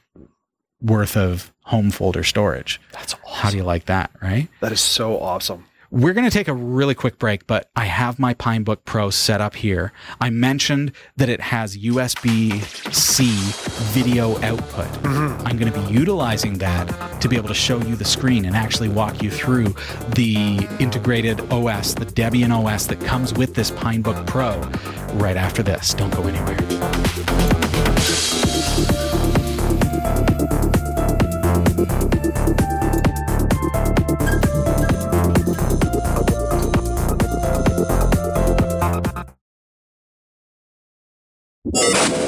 [0.80, 2.80] worth of home folder storage.
[2.92, 3.42] That's awesome.
[3.42, 4.48] How do you like that, right?
[4.60, 5.66] That is so awesome.
[5.90, 9.40] We're going to take a really quick break, but I have my Pinebook Pro set
[9.40, 9.92] up here.
[10.20, 13.30] I mentioned that it has USB C
[13.94, 14.86] video output.
[15.02, 15.46] Mm-hmm.
[15.46, 18.54] I'm going to be utilizing that to be able to show you the screen and
[18.54, 19.74] actually walk you through
[20.14, 24.60] the integrated OS, the Debian OS that comes with this Pinebook Pro
[25.18, 25.94] right after this.
[25.94, 27.77] Don't go anywhere.
[41.64, 42.27] you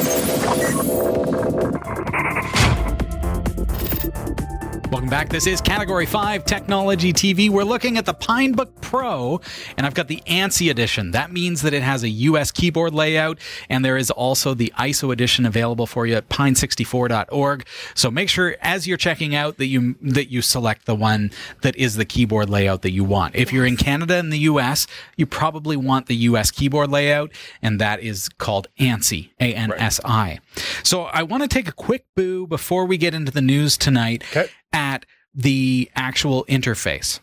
[4.91, 5.29] Welcome back.
[5.29, 7.49] This is Category 5 Technology TV.
[7.49, 9.41] We're looking at the Pinebook Pro,
[9.77, 11.13] and I've got the ANSI edition.
[11.13, 15.13] That means that it has a US keyboard layout, and there is also the ISO
[15.13, 17.67] edition available for you at pine64.org.
[17.95, 21.31] So make sure as you're checking out that you that you select the one
[21.63, 23.37] that is the keyboard layout that you want.
[23.37, 27.31] If you're in Canada and the US, you probably want the US keyboard layout,
[27.63, 30.41] and that is called ANSI, A N S I.
[30.83, 34.25] So I want to take a quick boo before we get into the news tonight
[34.31, 34.49] Okay.
[34.73, 37.21] At the actual interface.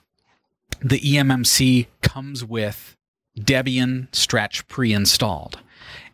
[0.82, 2.96] The eMMC comes with
[3.38, 5.60] Debian Stretch pre-installed.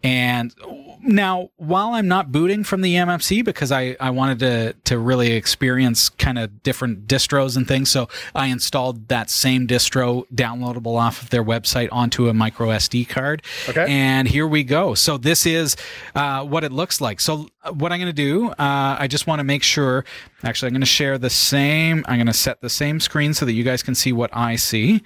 [0.04, 0.54] And
[1.02, 5.32] now, while I'm not booting from the eMMC because I, I wanted to, to really
[5.32, 11.22] experience kind of different distros and things, so I installed that same distro downloadable off
[11.22, 13.44] of their website onto a micro SD card.
[13.70, 13.86] Okay.
[13.88, 14.94] And here we go.
[14.94, 15.78] So this is
[16.16, 17.22] uh, what it looks like.
[17.22, 20.06] So what I'm going to do, uh, I just want to make sure.
[20.44, 22.04] Actually, I'm going to share the same.
[22.08, 24.58] I'm going to set the same screen so that you guys can see what I
[24.58, 25.02] see.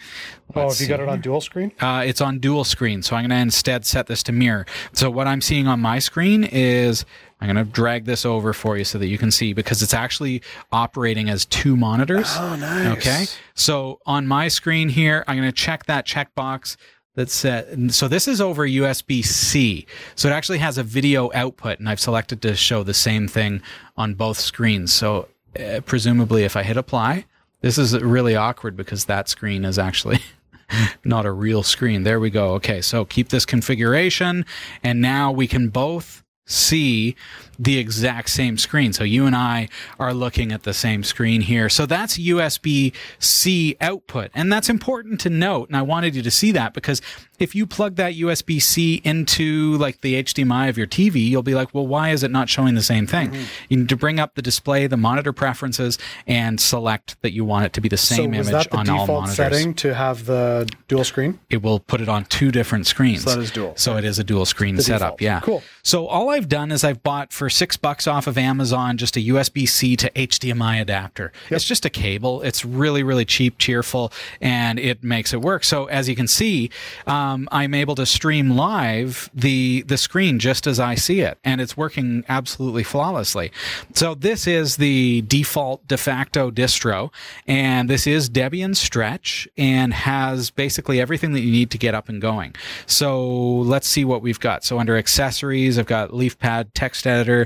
[0.56, 1.72] Oh, Let's have you got it on dual screen?
[1.80, 4.66] Uh, it's on dual screen, so I'm going to instead set this to mirror.
[4.94, 7.06] So what I'm seeing on my screen is
[7.40, 9.94] I'm going to drag this over for you so that you can see because it's
[9.94, 10.42] actually
[10.72, 12.28] operating as two monitors.
[12.38, 12.98] Oh, nice.
[12.98, 13.26] Okay.
[13.54, 16.78] So on my screen here, I'm going to check that checkbox
[17.18, 17.68] that's set.
[17.70, 19.88] and So this is over USB C.
[20.16, 23.62] So it actually has a video output, and I've selected to show the same thing
[23.98, 24.94] on both screens.
[24.94, 25.28] So
[25.60, 27.26] uh, presumably, if I hit apply,
[27.62, 30.20] this is really awkward because that screen is actually
[31.04, 32.04] not a real screen.
[32.04, 32.52] There we go.
[32.52, 34.46] Okay, so keep this configuration,
[34.84, 37.16] and now we can both see
[37.60, 38.94] the exact same screen.
[38.94, 41.70] So you and I are looking at the same screen here.
[41.70, 44.32] So that's USB C output.
[44.34, 45.70] And that's important to note.
[45.70, 47.02] And I wanted you to see that because
[47.40, 51.56] if you plug that USB C into like the HDMI of your TV, you'll be
[51.56, 53.30] like, well, why is it not showing the same thing?
[53.32, 53.44] Mm-hmm.
[53.70, 57.66] You need to bring up the display, the monitor preferences, and select that you want
[57.66, 59.94] it to be the same so image that the on all default monitors setting to
[59.94, 61.40] have the dual screen?
[61.50, 63.24] it will put it on two different screens.
[63.24, 63.74] So that is dual.
[63.76, 65.18] So it is a dual screen setup.
[65.18, 65.22] default.
[65.22, 65.40] Yeah.
[65.42, 65.64] Cool.
[65.84, 69.20] So all I've done is I've bought for six bucks off of Amazon just a
[69.20, 71.32] USB C to HDMI adapter.
[71.50, 72.42] It's just a cable.
[72.42, 75.64] It's really, really cheap, cheerful, and it makes it work.
[75.64, 76.70] So as you can see,
[77.06, 81.62] um, I'm able to stream live the the screen just as I see it, and
[81.62, 83.52] it's working absolutely flawlessly.
[83.94, 87.12] So this is the default de facto distro,
[87.46, 92.10] and this is Debian Stretch, and has basically everything that you need to get up
[92.10, 92.56] and going.
[92.86, 94.64] So let's see what we've got.
[94.64, 97.37] So under accessories, I've got LeafPad text editor,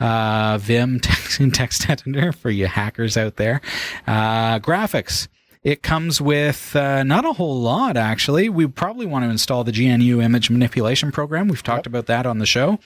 [0.00, 3.60] uh, Vim text, text editor for you hackers out there,
[4.06, 5.28] uh, graphics.
[5.64, 8.48] It comes with uh, not a whole lot, actually.
[8.48, 11.48] We probably want to install the GNU image manipulation program.
[11.48, 12.78] We've talked about that on the show.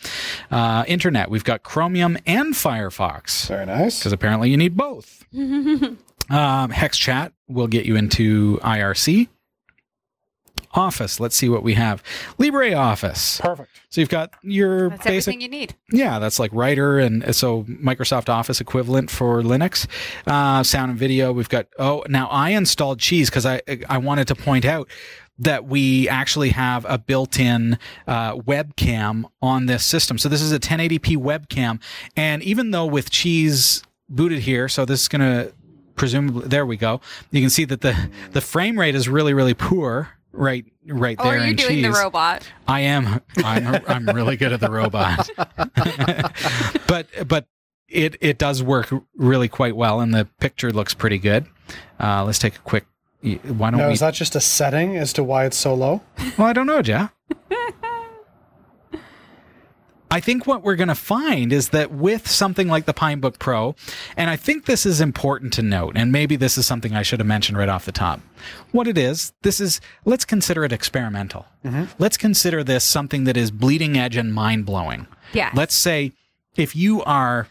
[0.50, 3.98] Uh, internet, we've got Chromium and Firefox Very nice.
[3.98, 5.22] because apparently you need both.
[5.34, 5.96] um,
[6.30, 9.28] HexChat will get you into IRC.
[10.74, 12.02] Office, let's see what we have.
[12.38, 13.40] LibreOffice.
[13.40, 13.70] Perfect.
[13.90, 15.74] So you've got your That's basic everything you need.
[15.90, 19.86] yeah, that's like Writer and so Microsoft Office equivalent for Linux.
[20.26, 21.32] Uh, sound and video.
[21.32, 21.66] We've got.
[21.78, 24.88] Oh, now I installed Cheese because I I wanted to point out
[25.38, 30.18] that we actually have a built-in uh, webcam on this system.
[30.18, 31.80] So this is a 1080p webcam,
[32.16, 35.50] and even though with Cheese booted here, so this is gonna
[35.96, 37.00] presumably there we go.
[37.30, 40.10] You can see that the the frame rate is really really poor.
[40.32, 41.84] Right, right Or there are you in doing cheese.
[41.84, 42.48] the robot?
[42.66, 43.20] I am.
[43.44, 43.82] I'm.
[43.86, 45.28] I'm really good at the robot.
[46.86, 47.46] but but
[47.88, 51.46] it it does work really quite well, and the picture looks pretty good.
[52.00, 52.86] Uh, let's take a quick.
[53.22, 53.92] Why don't Now, we?
[53.92, 56.00] is that just a setting as to why it's so low?
[56.38, 57.12] well, I don't know, Jeff.
[60.12, 63.74] I think what we're going to find is that with something like the Pinebook Pro,
[64.14, 67.18] and I think this is important to note, and maybe this is something I should
[67.18, 68.20] have mentioned right off the top.
[68.72, 71.46] What it is, this is, let's consider it experimental.
[71.64, 71.84] Mm-hmm.
[71.98, 75.06] Let's consider this something that is bleeding edge and mind blowing.
[75.32, 75.50] Yeah.
[75.54, 76.12] Let's say
[76.56, 77.48] if you are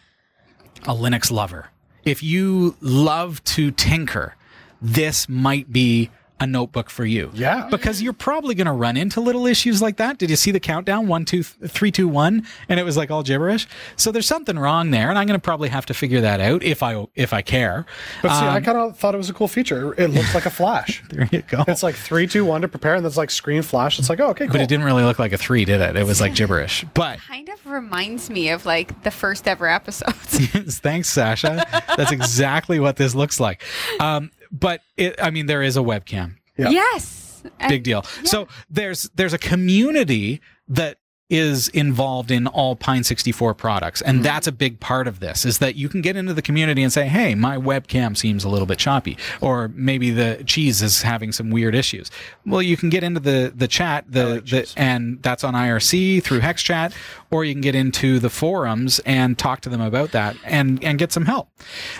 [0.83, 1.69] a Linux lover,
[2.05, 4.35] if you love to tinker,
[4.79, 7.31] this might be a notebook for you.
[7.33, 7.67] Yeah.
[7.71, 10.17] Because you're probably going to run into little issues like that.
[10.17, 11.07] Did you see the countdown?
[11.07, 13.67] One, two, th- three, two, one, and it was like all gibberish.
[13.95, 16.63] So there's something wrong there, and I'm going to probably have to figure that out
[16.63, 17.85] if I if I care.
[18.21, 19.93] But see, I Um, kind of thought it was a cool feature.
[19.97, 21.03] It looks like a flash.
[21.09, 21.63] there you go.
[21.67, 23.99] It's like three, two, one to prepare, and that's like screen flash.
[23.99, 24.53] It's like, oh, okay, cool.
[24.53, 25.95] But it didn't really look like a three, did it?
[25.95, 26.83] It was like gibberish.
[26.93, 30.79] But Kind of reminds me of like the first ever episodes.
[30.79, 31.65] Thanks, Sasha.
[31.95, 33.61] That's exactly what this looks like.
[33.99, 36.35] Um, but it, I mean, there is a webcam.
[36.57, 36.69] Yeah.
[36.69, 37.43] Yes.
[37.67, 38.03] Big deal.
[38.23, 40.97] So there's there's a community that
[41.31, 45.45] is involved in all Pine 64 products, and that's a big part of this.
[45.45, 48.49] Is that you can get into the community and say, "Hey, my webcam seems a
[48.49, 52.11] little bit choppy," or maybe the cheese is having some weird issues.
[52.45, 56.41] Well, you can get into the the chat, the, the and that's on IRC through
[56.41, 56.93] HexChat,
[57.31, 60.99] or you can get into the forums and talk to them about that and and
[60.99, 61.49] get some help.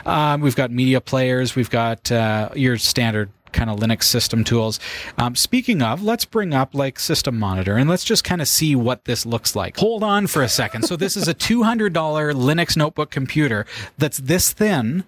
[0.05, 4.79] Um, we've got media players, we've got uh, your standard kind of Linux system tools.
[5.17, 8.75] Um, speaking of, let's bring up like System Monitor and let's just kind of see
[8.75, 9.77] what this looks like.
[9.77, 10.83] Hold on for a second.
[10.83, 13.65] So this is a $200 Linux notebook computer
[13.97, 15.03] that's this thin.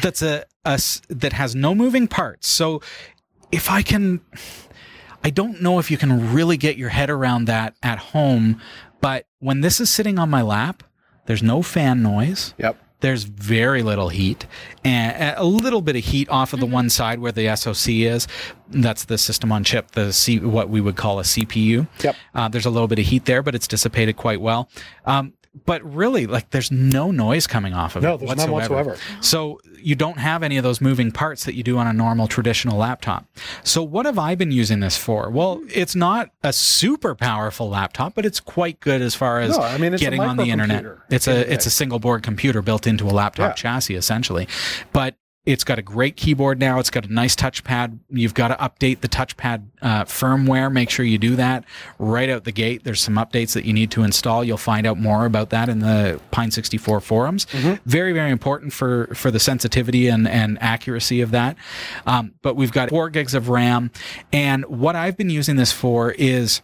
[0.00, 2.48] That's a, a that has no moving parts.
[2.48, 2.80] So
[3.50, 4.20] if I can,
[5.22, 8.60] I don't know if you can really get your head around that at home,
[9.00, 10.82] but when this is sitting on my lap,
[11.26, 12.54] there's no fan noise.
[12.58, 12.81] Yep.
[13.02, 14.46] There's very little heat
[14.84, 18.26] and a little bit of heat off of the one side where the SoC is.
[18.68, 21.86] That's the system on chip, the C, what we would call a CPU.
[22.02, 22.16] Yep.
[22.34, 24.70] Uh, there's a little bit of heat there, but it's dissipated quite well.
[25.04, 25.34] Um,
[25.66, 28.90] but really, like, there's no noise coming off of No, it there's none whatsoever.
[28.92, 29.22] whatsoever.
[29.22, 32.26] So you don't have any of those moving parts that you do on a normal
[32.26, 33.26] traditional laptop.
[33.62, 35.28] So what have I been using this for?
[35.30, 39.62] Well, it's not a super powerful laptop, but it's quite good as far as No,
[39.62, 40.84] I mean, getting on the internet.
[41.10, 43.54] It's a it's a single board computer built into a laptop Yeah.
[43.54, 44.48] chassis essentially.
[44.92, 46.78] But it's got a great keyboard now.
[46.78, 47.98] It's got a nice touchpad.
[48.10, 50.72] You've got to update the touchpad uh, firmware.
[50.72, 51.64] Make sure you do that
[51.98, 52.84] right out the gate.
[52.84, 54.44] There's some updates that you need to install.
[54.44, 57.46] You'll find out more about that in the Pine 64 forums.
[57.84, 61.56] Very, very important for for the sensitivity and and accuracy of that.
[62.06, 63.90] Um, but we've got four gigs of RAM,
[64.32, 66.62] and what I've been using this for is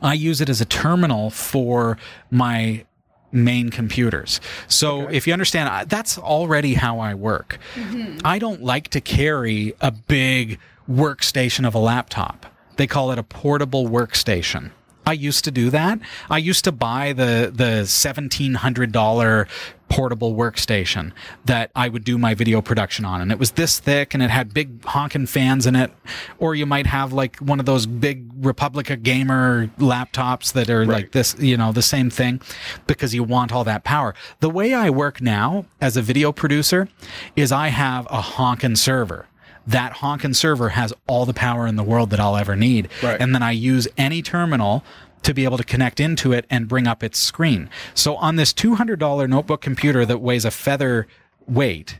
[0.00, 1.98] I use it as a terminal for
[2.30, 2.84] my
[3.32, 4.40] main computers.
[4.68, 7.58] So if you understand, that's already how I work.
[7.74, 8.18] Mm-hmm.
[8.24, 12.46] I don't like to carry a big workstation of a laptop.
[12.76, 14.70] They call it a portable workstation.
[15.04, 15.98] I used to do that.
[16.30, 19.48] I used to buy the the seventeen hundred dollar
[19.92, 21.12] portable workstation
[21.44, 24.30] that I would do my video production on, and it was this thick, and it
[24.30, 25.92] had big honking fans in it.
[26.38, 30.86] Or you might have like one of those big Republic of Gamers laptops that are
[30.86, 32.40] like this, you know, the same thing,
[32.86, 34.14] because you want all that power.
[34.40, 36.88] The way I work now as a video producer
[37.36, 39.26] is I have a honking server
[39.66, 42.88] that honkin' server has all the power in the world that I'll ever need.
[43.02, 43.20] Right.
[43.20, 44.82] And then I use any terminal
[45.22, 47.68] to be able to connect into it and bring up its screen.
[47.94, 51.06] So on this $200 notebook computer that weighs a feather
[51.46, 51.96] weight,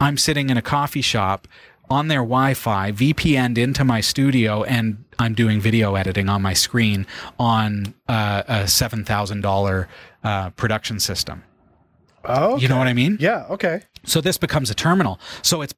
[0.00, 1.46] I'm sitting in a coffee shop
[1.90, 7.06] on their Wi-Fi, VPN'd into my studio, and I'm doing video editing on my screen
[7.38, 9.86] on uh, a $7,000
[10.24, 11.42] uh, production system.
[12.24, 13.18] Oh, You know what I mean?
[13.20, 13.46] Yeah.
[13.50, 13.82] Okay.
[14.04, 15.18] So this becomes a terminal.
[15.42, 15.74] So it's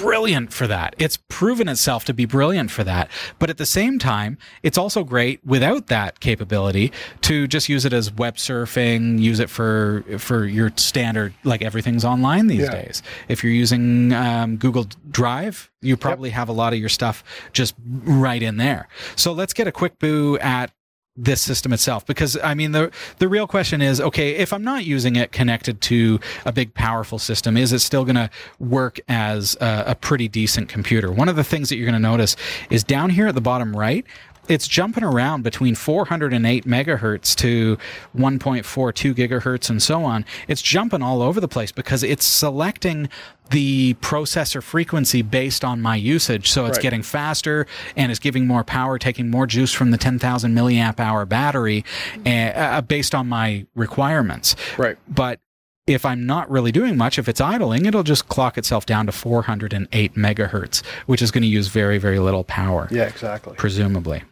[0.00, 0.94] brilliant for that.
[0.98, 3.10] It's proven itself to be brilliant for that.
[3.38, 7.92] But at the same time, it's also great without that capability to just use it
[7.92, 12.70] as web surfing, use it for for your standard like everything's online these Yeah.
[12.82, 13.02] days.
[13.28, 17.74] If you're using um, Google Drive, you probably have a lot of your stuff just
[18.04, 18.88] right in there.
[19.14, 20.70] So let's get a quick boo at
[21.16, 22.04] this system itself.
[22.06, 25.80] Because i mean the the real question is okay if i'm not using it connected
[25.80, 30.28] to a big powerful system is it still going to work as a, a pretty
[30.28, 31.10] decent computer?
[31.10, 32.36] One of the things that you're going to notice
[32.70, 34.04] is down here at the bottom right
[34.48, 37.76] it's jumping around between 408 megahertz to
[38.16, 40.24] 1.42 gigahertz and so on.
[40.48, 43.08] It's jumping all over the place because it's selecting
[43.50, 46.50] the processor frequency based on my usage.
[46.50, 46.82] So it's Right.
[46.82, 51.24] getting faster and it's giving more power, taking more juice from the 10,000 milliamp hour
[51.24, 51.84] battery
[52.24, 54.56] uh, uh, based on my requirements.
[54.76, 54.96] Right.
[55.08, 55.38] But
[55.86, 59.12] if I'm not really doing much, if it's idling, it'll just clock itself down to
[59.12, 63.04] 408 megahertz, which is going to use very, very little power Yeah.
[63.04, 63.54] Exactly.
[63.56, 64.24] presumably.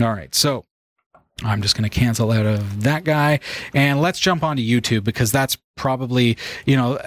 [0.00, 0.64] All right, so
[1.44, 3.40] I'm just going to cancel out of that guy
[3.74, 6.98] and let's jump onto YouTube because that's probably, you know,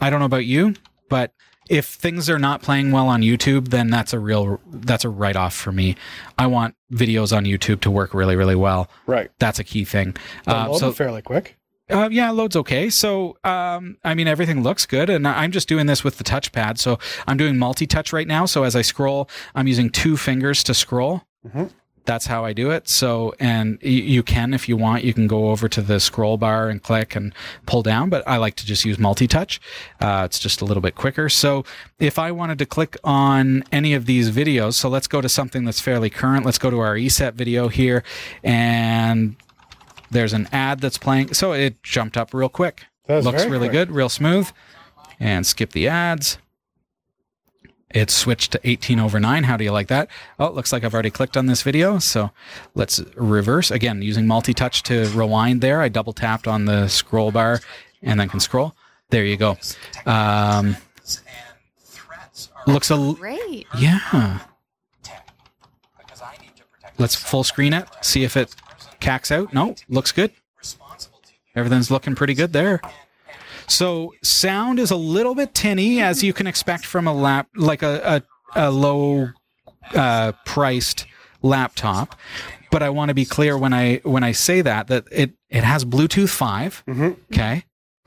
[0.00, 0.74] I don't know about you,
[1.08, 1.32] but
[1.68, 5.36] if things are not playing well on YouTube, then that's a real that's a write
[5.36, 5.96] off for me.
[6.38, 8.88] I want videos on YouTube to work really, really well.
[9.06, 9.30] Right.
[9.38, 10.16] That's a key thing.
[10.46, 11.58] Uh, so fairly quick.
[11.88, 12.90] Uh, yeah, loads okay.
[12.90, 16.78] So, um, I mean, everything looks good, and I'm just doing this with the touchpad.
[16.78, 18.44] So I'm doing multi-touch right now.
[18.44, 21.22] So as I scroll, I'm using two fingers to scroll.
[21.46, 21.70] Mhm.
[22.06, 22.88] That's how I do it.
[22.88, 26.68] So, and you can, if you want, you can go over to the scroll bar
[26.68, 27.34] and click and
[27.66, 28.08] pull down.
[28.08, 29.60] But I like to just use multi-touch.
[30.00, 31.28] Uh, it's just a little bit quicker.
[31.28, 31.64] So
[31.98, 35.64] if I wanted to click on any of these videos, so let's go to something
[35.64, 36.46] that's fairly current.
[36.46, 38.04] Let's go to our ESET video here,
[38.42, 39.36] and
[40.10, 41.34] there's an ad that's playing.
[41.34, 42.84] So it jumped up real quick.
[43.08, 43.88] Looks really quick.
[43.88, 44.48] good, real smooth.
[45.18, 46.38] And skip the ads.
[47.90, 49.44] It switched to 18 over 9.
[49.44, 50.08] How do you like that?
[50.40, 51.98] Oh, it looks like I've already clicked on this video.
[51.98, 52.30] So
[52.74, 53.70] let's reverse.
[53.70, 55.80] Again, using multi touch to rewind there.
[55.80, 57.60] I double tapped on the scroll bar
[58.02, 58.74] and then can scroll.
[59.10, 59.56] There you go.
[60.04, 60.76] Um,
[62.66, 62.94] looks a.
[62.94, 63.66] l- Great.
[63.78, 64.40] Yeah.
[66.98, 67.86] Let's full screen it.
[68.00, 68.54] See if it
[69.00, 69.52] cacks out.
[69.52, 70.32] No, looks good.
[71.54, 72.80] Everything's looking pretty good there.
[73.68, 77.82] So sound is a little bit tinny, as you can expect from a lap, like
[77.82, 78.22] a
[78.54, 79.30] a, a low
[79.94, 81.06] uh, priced
[81.42, 82.18] laptop.
[82.70, 85.64] But I want to be clear when I when I say that that it it
[85.64, 86.84] has Bluetooth 5
[87.32, 87.64] Okay,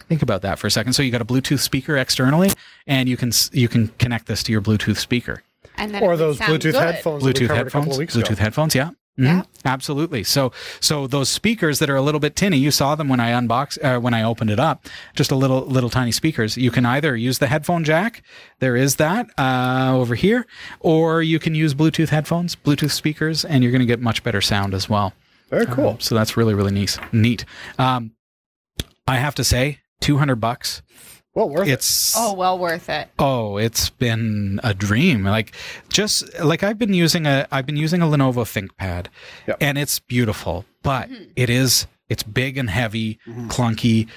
[0.08, 0.94] think about that for a second.
[0.94, 2.52] So you got a Bluetooth speaker externally,
[2.86, 5.44] and you can you can connect this to your Bluetooth speaker.
[5.76, 6.76] And then Or those Bluetooth good.
[6.76, 7.96] headphones Bluetooth covered a couple headphones.
[7.96, 8.44] of weeks Bluetooth ago.
[8.44, 8.92] headphones, yeah.
[9.20, 9.26] Mhm.
[9.26, 9.44] Yeah.
[9.66, 10.24] Absolutely.
[10.24, 13.32] So so those speakers that are a little bit tinny, you saw them when I
[13.32, 14.86] unboxed uh, when I opened it up.
[15.16, 16.56] Just a little little tiny speakers.
[16.58, 18.24] You can either use the headphone jack.
[18.60, 20.46] There is that uh, over here,
[20.80, 24.40] or you can use Bluetooth headphones, Bluetooth speakers, and you're going to get much better
[24.42, 25.14] sound as well.
[25.50, 25.90] Very cool.
[25.90, 26.98] Um, so that's really really neat.
[27.12, 27.44] Neat.
[27.78, 28.12] Um,
[29.08, 30.82] I have to say, two hundred bucks.
[31.40, 31.72] Well, worth it.
[31.72, 33.08] It's Oh, well worth it.
[33.18, 35.24] Oh, it's been a dream.
[35.24, 35.56] Like
[35.88, 39.08] just like I've been using a I've been using a Lenovo ThinkPad
[39.48, 39.58] Yep.
[39.62, 41.32] and it's beautiful, but mm-hmm.
[41.38, 43.48] it is it's big and heavy, mm-hmm.
[43.48, 44.10] clunky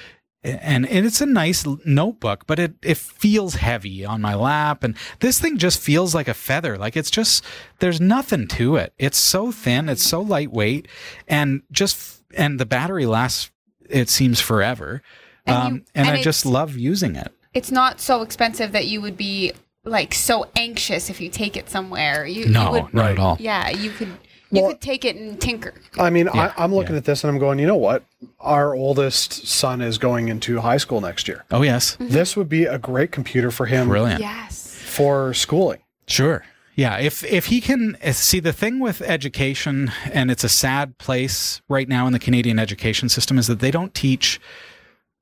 [0.44, 4.82] and, and it's a nice notebook, but it, it feels heavy on my lap.
[4.82, 6.76] And this thing just feels like a feather.
[6.76, 7.44] Like it's just,
[7.78, 8.92] there's nothing to it.
[8.98, 9.88] It's so thin.
[9.88, 10.88] It's so lightweight
[11.28, 13.52] and just, and the battery lasts,
[13.88, 15.00] it seems forever.
[15.46, 17.32] And um, you- and, and I just love using it.
[17.54, 19.52] It's not so expensive that you would be
[19.84, 22.24] like so anxious if you take it somewhere.
[22.24, 23.36] You, No, you would, not at all.
[23.40, 24.08] Yeah, you could
[24.50, 25.74] you Well- could take it and tinker.
[25.98, 26.98] I mean, Yeah, I, I'm looking yeah.
[26.98, 28.04] at this and I'm going, you know what?
[28.40, 31.44] Our oldest son is going into high school next year.
[31.50, 31.96] Oh, yes.
[31.98, 34.20] This would be a great computer for him Brilliant.
[34.20, 34.76] Yes.
[34.76, 35.80] for schooling.
[36.06, 36.44] Sure.
[36.74, 41.60] Yeah, if if he can see the thing with education, and it's a sad place
[41.68, 44.40] right now in the Canadian education system, is that they don't teach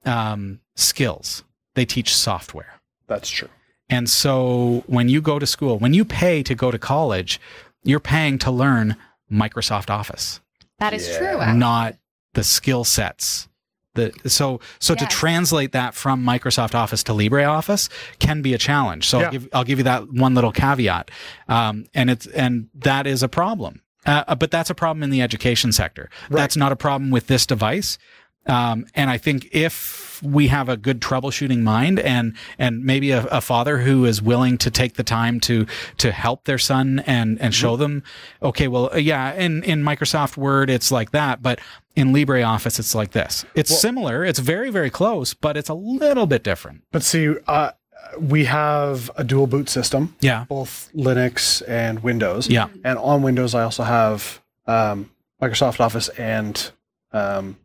[0.05, 2.81] um, skills; they teach software.
[3.07, 3.49] That's true.
[3.89, 7.41] And so, when you go to school, when you pay to go to college,
[7.83, 8.97] you're paying to learn
[9.31, 10.41] Microsoft Office,
[10.79, 11.19] That is Yeah.
[11.19, 11.41] true.
[11.41, 11.59] actually.
[11.59, 11.97] not
[12.35, 13.49] the skill sets.
[13.95, 17.89] The, so so to translate that from Microsoft Office to LibreOffice
[18.21, 19.09] can be a challenge.
[19.09, 19.25] So Yeah.
[19.27, 21.11] I'll give I'll give you that one little caveat,
[21.49, 23.83] um, and it's and that is a problem.
[24.07, 26.09] Uh, but that's a problem in the education sector.
[26.31, 27.99] That's not a problem with this device.
[28.47, 33.25] Um, and I think if we have a good troubleshooting mind and and maybe a,
[33.27, 35.67] a father who is willing to take the time to
[35.99, 38.03] to help their son and and show them,
[38.43, 41.61] okay, well, uh, yeah, in in Microsoft Word it's like that, but
[41.97, 43.45] in LibreOffice it's like this.
[43.55, 44.25] It's similar.
[44.25, 46.83] It's very very close, but it's a little bit different.
[46.93, 47.73] But see, uh,
[48.19, 50.45] we have a dual boot system, Yeah.
[50.49, 52.49] both Linux and Windows.
[52.49, 52.69] Yeah.
[52.85, 56.73] And on Windows, I also have um, Microsoft Office and
[57.13, 57.57] um,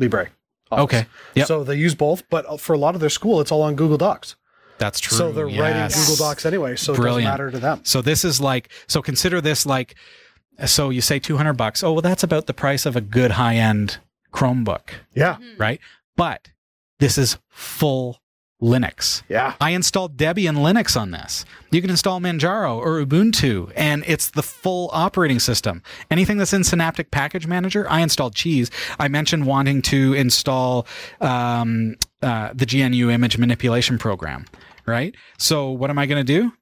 [0.00, 0.28] Libre.
[0.72, 0.82] Office.
[0.84, 1.06] Okay.
[1.34, 1.46] Yep.
[1.46, 3.98] So they use both, but for a lot of their school, it's all on Google
[3.98, 4.34] Docs.
[4.78, 5.16] That's true.
[5.18, 7.80] So they're writing Google Docs anyway, so it doesn't matter to them.
[7.84, 9.94] So this is like so consider this like
[10.66, 11.82] so you say 200 bucks.
[11.84, 13.98] Oh, well that's about the price of a good high-end
[14.32, 15.34] Chromebook, Yeah.
[15.34, 15.60] Mm-hmm.
[15.60, 15.80] right?
[16.16, 16.48] But
[16.98, 18.20] this is full
[18.60, 19.22] Linux.
[19.28, 19.54] Yeah.
[19.60, 21.44] I installed Debian Linux on this.
[21.70, 25.82] You can install Manjaro or Ubuntu, and it's the full operating system.
[26.10, 28.70] Anything that's in Synaptic Package Manager, I installed Cheese.
[28.98, 30.86] I mentioned wanting to install
[31.20, 34.44] um, uh, the GNU image manipulation program,
[34.86, 35.14] right?
[35.38, 36.52] So what am I going to do?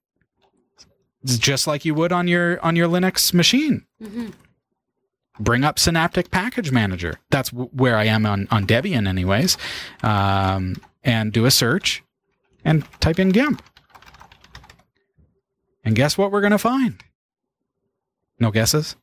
[1.25, 3.85] It's just like you would on your on your Linux machine.
[5.41, 7.15] Bring up Synaptic Package Manager.
[7.31, 9.57] That's w- where I am on on Debian, anyways.
[10.03, 12.03] Um, and do a search
[12.65, 13.63] and type in GIMP.
[15.85, 17.03] And guess what we're going to find?
[18.39, 18.97] No guesses?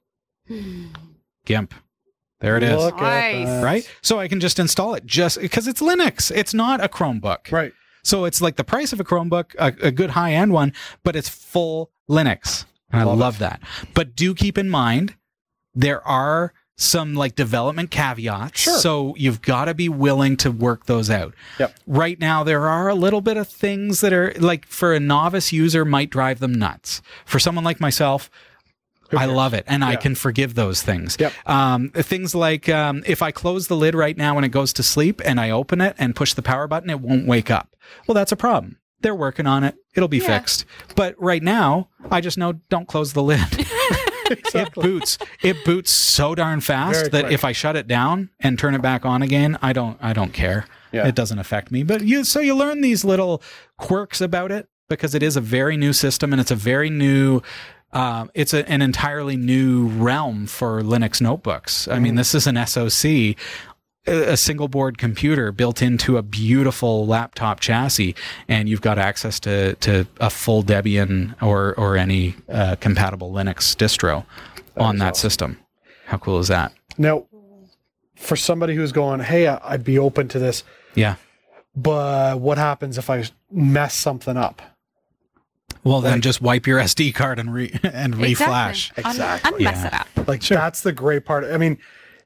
[1.46, 1.74] GIMP.
[2.42, 2.76] There it is.
[2.78, 3.64] Look at Nice.
[3.64, 3.90] Right?
[4.02, 6.32] So I can just install it just because it's Linux.
[6.36, 7.52] It's not a Chromebook.
[7.52, 7.74] Right.
[8.04, 11.16] So it's like the price of a Chromebook, a, a good high end one, but
[11.16, 12.66] it's full Linux.
[12.92, 13.40] And I Love love, it.
[13.40, 13.62] that.
[13.96, 15.16] But do keep in mind,
[15.74, 18.60] there are some like development caveats.
[18.60, 18.78] Sure.
[18.80, 21.34] So you've got to be willing to work those out.
[21.60, 21.76] Yep.
[21.88, 25.54] Right now, there are a little bit of things that are like for a novice
[25.54, 27.02] user might drive them nuts.
[27.26, 28.30] For someone like myself,
[29.16, 31.16] I love it, and I can forgive those things.
[31.20, 31.32] Yep.
[31.48, 34.84] Um, things like um, if I close the lid right now when it goes to
[34.84, 37.76] sleep, and I open it and push the power button, it won't wake up.
[38.08, 38.80] Well, that's a problem.
[39.02, 39.76] They're working on it.
[39.96, 40.40] It'll be Yeah.
[40.40, 40.66] fixed.
[40.96, 43.40] But right now, I just know don't close the lid.
[44.30, 45.18] It boots.
[45.42, 47.34] It boots so darn fast Very that quick.
[47.34, 49.98] if I shut it down and turn it back on again, I don't.
[50.02, 50.66] I don't care.
[50.92, 51.08] Yeah.
[51.08, 51.84] It doesn't affect me.
[51.84, 53.42] But you, so you learn these little
[53.78, 57.42] quirks about it because it is a very new system and it's a very new.
[57.92, 61.88] Um, it's a, an entirely new realm for Linux notebooks.
[61.88, 63.38] I mean, this is an SoC,
[64.08, 68.16] a a single board computer built into a beautiful laptop chassis,
[68.48, 73.76] and you've got access to, to a full Debian or or any uh, compatible Linux
[73.76, 74.26] distro
[74.78, 75.30] on that awesome.
[75.30, 75.60] system.
[76.08, 76.72] How cool is that?
[76.98, 77.26] Now,
[78.16, 81.16] for somebody who's going, hey, I- I'd be open to this, Yeah.
[81.76, 84.62] but what happens if I mess something up?
[85.84, 88.92] Well, then Like- just wipe your SD card and re and reflash.
[88.98, 89.04] Exactly.
[89.04, 89.66] Un- Exactly.
[89.66, 89.88] unmess Yeah.
[89.88, 90.28] it up.
[90.28, 91.44] Like that's the great part.
[91.46, 91.78] I mean,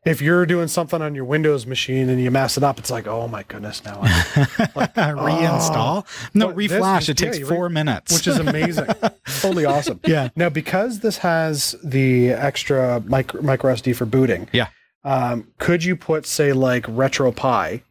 [0.05, 3.05] if you're doing something on your Windows machine and you mess it up, it's like,
[3.07, 4.07] oh my goodness, now, I,
[5.13, 6.05] Reinstall?
[6.33, 7.01] No, But this reflash.
[7.01, 8.13] is- it takes yeah, four re- minutes.
[8.13, 8.87] which is amazing,
[9.41, 9.99] totally awesome.
[10.05, 10.29] Yeah.
[10.35, 14.67] Now, because this has the extra micro, micro SD for booting, yeah.
[15.03, 17.81] um, could you put say like RetroPie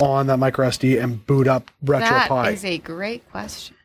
[0.00, 2.44] on that micro SD and boot up That RetroPie?
[2.44, 3.76] That is a great question.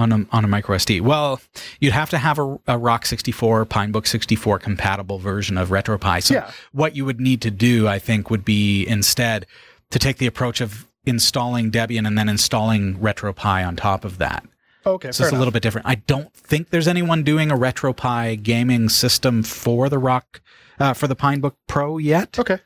[0.00, 1.00] On a on a micro SD.
[1.00, 1.40] Well,
[1.80, 6.22] you'd have to have a, a Rock 64, Pinebook 64 compatible version of RetroPie.
[6.22, 6.50] So Yeah.
[6.72, 9.46] what you would need to do, I think, would be instead
[9.90, 14.44] to take the approach of installing Debian and then installing RetroPie on top of that.
[14.86, 15.86] okay, So it's a little bit different.
[15.86, 20.40] I don't think there's anyone doing a RetroPie gaming system for the Rock
[20.78, 22.38] uh, for the Pinebook Pro yet.
[22.38, 22.58] Okay.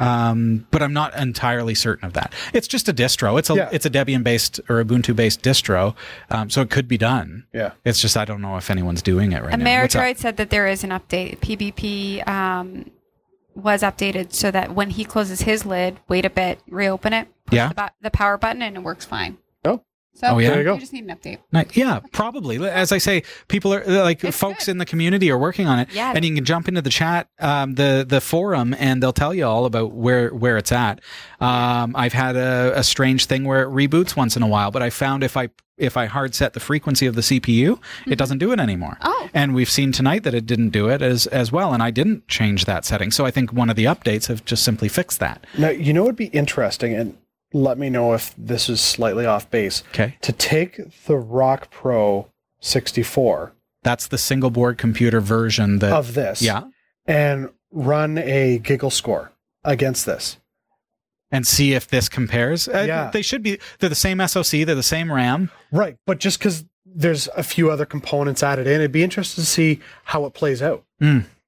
[0.00, 2.32] Um, but I'm not entirely certain of that.
[2.52, 3.38] It's just a distro.
[3.38, 3.68] It's a Yeah.
[3.72, 5.94] it's a Debian based or Ubuntu based distro,
[6.30, 7.44] um, so it could be done.
[7.52, 7.72] Yeah.
[7.84, 9.80] It's just I don't know if anyone's doing it right now.
[9.82, 10.02] What's up?
[10.02, 11.38] Ameritroid said that there is an update.
[11.40, 12.90] PBP um,
[13.54, 17.56] was updated so that when he closes his lid, wait a bit, reopen it, push
[17.56, 17.68] Yeah.
[17.68, 19.36] the, bu- the power button, and it works fine.
[20.22, 20.26] Oh.
[20.28, 20.48] So Oh, yeah?
[20.50, 20.78] There you go.
[20.78, 21.38] just need an update.
[21.52, 22.56] Ni- Yeah, probably.
[22.68, 24.72] As I say, people are like It's folks good.
[24.72, 26.12] in the community are working on it, Yeah.
[26.14, 29.44] and you can jump into the chat, um, the the forum, and they'll tell you
[29.46, 31.00] all about where where it's at.
[31.40, 34.82] Um, I've had a, a strange thing where it reboots once in a while, but
[34.82, 35.48] I found if I
[35.78, 38.98] if I hard set the frequency of the CPU, it doesn't do it anymore.
[39.00, 39.28] Oh.
[39.32, 42.28] and we've seen tonight that it didn't do it as as well, and I didn't
[42.28, 43.10] change that setting.
[43.10, 45.46] So I think one of the updates have just simply fixed that.
[45.56, 47.16] Now, you know, it'd be interesting, and
[47.52, 49.82] let me know if this is slightly off base.
[49.90, 52.28] Okay, To take the Rock Pro
[52.60, 56.64] 64 that's the single board computer version that of this yeah,
[57.06, 59.32] and run a giggle score
[59.64, 60.36] against this.
[61.32, 62.68] and see if this compares.
[62.68, 63.10] Uh, Yeah.
[63.10, 63.58] they should be.
[63.78, 64.64] They're the same SoC.
[64.66, 65.48] They're the same RAM.
[65.72, 65.96] Right.
[66.04, 69.80] But just because there's a few other components added in, it'd be interesting to see
[70.04, 70.84] how it plays out.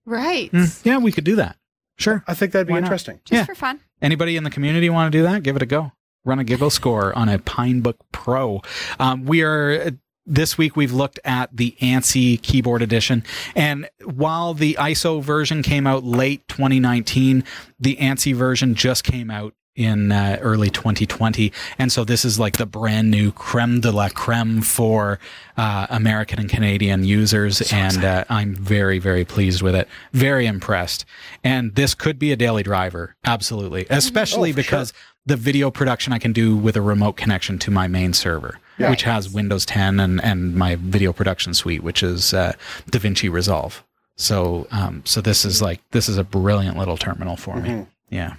[0.06, 0.50] Right.
[0.52, 1.56] Mm, yeah, we could do that.
[1.98, 2.22] Sure.
[2.26, 3.20] I think that'd be interesting.
[3.24, 3.44] Just Yeah.
[3.44, 3.80] for fun.
[4.02, 5.44] Anybody in the community want to do that?
[5.44, 5.92] Give it a go.
[6.24, 8.60] Run a giggle score on a Pinebook Pro.
[8.98, 9.92] Um, we are
[10.26, 10.76] this week.
[10.76, 13.24] We've looked at the ANSI keyboard edition,
[13.54, 17.44] and while the ISO version came out late 2019,
[17.78, 22.58] the ANSI version just came out in uh, early 2020 and so this is like
[22.58, 25.18] the brand new creme de la creme for
[25.56, 27.72] uh, american and canadian users.
[27.72, 29.88] And uh, i'm very very pleased with it.
[30.12, 31.04] Very impressed.
[31.42, 33.16] And this could be a daily driver.
[33.24, 33.86] Absolutely.
[33.88, 34.92] Especially Oh, because
[35.24, 38.90] the video production i can do with a remote connection to my main server Yeah.
[38.90, 42.52] which has windows 10 and, and my video production suite which is uh,
[42.90, 43.82] davinci resolve.
[44.16, 47.86] So um, so this is like this is a brilliant little terminal for me.
[48.10, 48.34] Yeah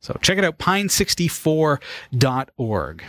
[0.00, 3.02] so check it out, pine64.org.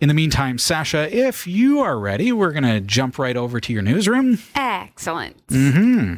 [0.00, 3.72] In the meantime, Sasha, if you are ready, we're going to jump right over to
[3.72, 4.38] your newsroom.
[4.54, 5.36] Excellent.
[5.48, 6.14] hmm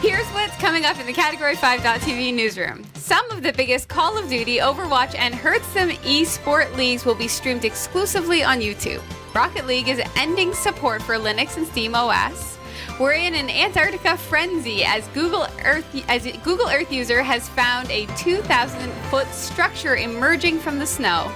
[0.00, 2.82] Here's what's coming up in the Category 5.tv newsroom.
[2.94, 7.64] Some of the biggest Call of Duty, Overwatch, and Hearthstone esport leagues will be streamed
[7.64, 9.00] exclusively on YouTube.
[9.32, 12.58] Rocket League is ending support for Linux and Steam OS.
[13.02, 18.06] We're in an Antarctica frenzy as Google Earth as Google Earth user has found a
[18.16, 21.28] 2,000 foot structure emerging from the snow.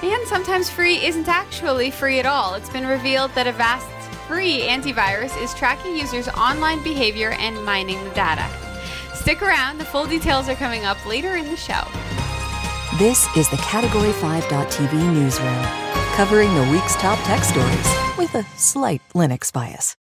[0.00, 2.54] And sometimes free isn't actually free at all.
[2.54, 3.84] It's been revealed that Avast
[4.28, 8.48] free antivirus is tracking users' online behavior and mining the data.
[9.16, 11.82] Stick around, the full details are coming up later in the show.
[13.00, 15.64] This is the Category 5.tv newsroom,
[16.14, 19.96] covering the week's top tech stories with a slight Linux bias.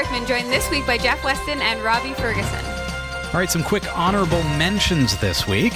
[0.00, 2.64] Rickman, joined this week by Jeff Weston and Robbie Ferguson.
[2.64, 5.74] All right, some quick honorable mentions this week.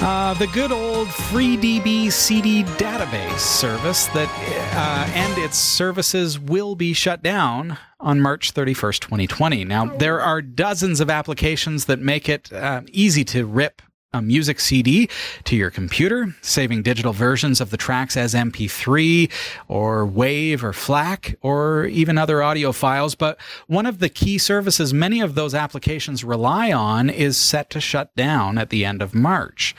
[0.00, 4.28] Uh, the good old FreeDB CD database service that
[4.76, 9.64] uh, and its services will be shut down on March 31st, 2020.
[9.64, 13.82] Now, there are dozens of applications that make it uh, easy to rip
[14.14, 15.10] a music CD
[15.44, 19.30] to your computer, saving digital versions of the tracks as MP3
[19.68, 23.14] or WAV or FLAC or even other audio files.
[23.14, 27.80] But one of the key services many of those applications rely on is set to
[27.80, 29.74] shut down at the end of March.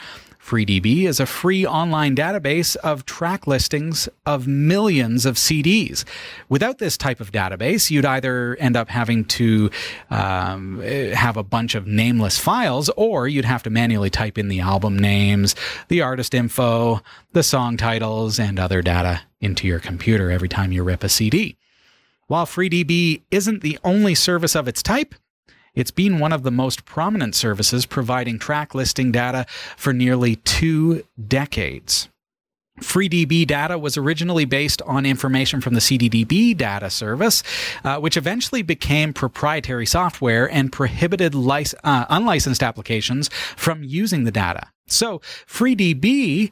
[0.46, 6.06] FreeDB is a free online database of track listings of millions of CDs.
[6.50, 9.72] Without this type of database, you'd either end up having to
[10.12, 14.60] um, have a bunch of nameless files, or you'd have to manually type in the
[14.60, 15.56] album names,
[15.88, 20.84] the artist info, the song titles, and other data into your computer every time you
[20.84, 21.58] rip a CD.
[22.28, 25.16] While FreeDB isn't the only service of its type,
[25.76, 29.46] it's been one of the most prominent services providing track listing data
[29.78, 32.10] for nearly two decades.
[32.82, 37.42] FreeDB data was originally based on information from the CDDB data service,
[37.86, 44.32] uh, which eventually became proprietary software and prohibited lic- uh, unlicensed applications from using the
[44.32, 44.68] data.
[44.88, 46.52] So FreeDB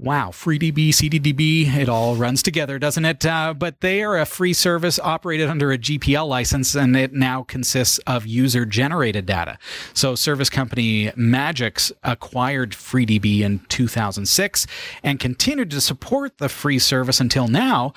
[0.00, 3.26] Wow, FreeDB, CDDB, it all runs together, doesn't it?
[3.26, 7.42] Uh, but they are a free service operated under a GPL license, and it now
[7.42, 9.58] consists of user generated data.
[9.94, 14.68] So, service company Magix acquired FreeDB in 2006
[15.02, 17.92] and continued to support the free service until now.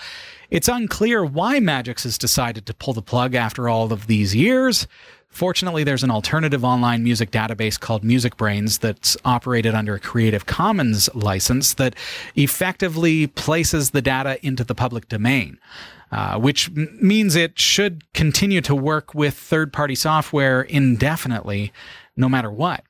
[0.49, 4.87] It's unclear why Magix has decided to pull the plug after all of these years.
[5.31, 11.09] Fortunately, there's an alternative online music database called MusicBrainz that's operated under a Creative Commons
[11.15, 11.95] license that
[12.35, 15.57] effectively places the data into the public domain.
[16.11, 21.71] Uh, which m- means it should continue to work with third party software indefinitely,
[22.17, 22.83] no matter what.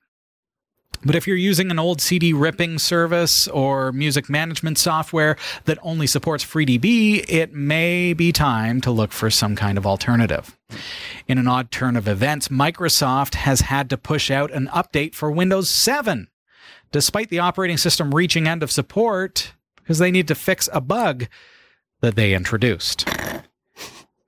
[1.04, 5.36] But if you're using an old CD ripping service or music management software
[5.66, 10.58] that only supports FreeDB, it may be time to look for some kind of alternative.
[11.28, 15.32] In an odd turn of events, Microsoft has had to push out an update for
[15.32, 16.28] Windows 7,
[16.92, 21.28] despite the operating system reaching end of support, because they need to fix a bug
[22.02, 23.08] that they introduced.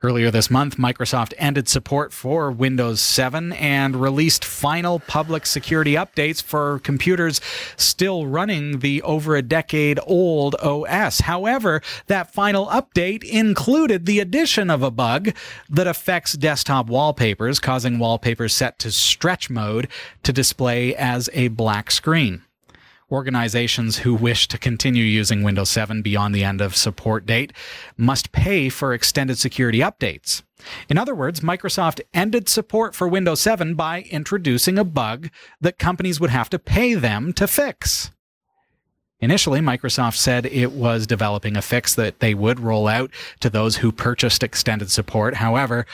[0.06, 6.44] Earlier this month, Microsoft ended support for Windows 7 and released final public security updates
[6.44, 7.40] for computers
[7.78, 11.22] still running the over a decade old OS.
[11.22, 15.34] However, that final update included the addition of a bug
[15.70, 19.88] that affects desktop wallpapers, causing wallpapers set to stretch mode
[20.24, 22.42] to display as a black screen
[23.12, 27.54] organizations who wish to continue using Windows 7 beyond the end of support date
[27.98, 30.44] must pay for extended security updates.
[30.90, 35.30] In other words, Microsoft ended support for Windows 7 by introducing a bug
[35.60, 38.12] that companies would have to pay them to fix.
[39.20, 43.78] Initially, Microsoft said it was developing a fix that they would roll out to those
[43.78, 45.36] who purchased extended support.
[45.36, 45.86] However,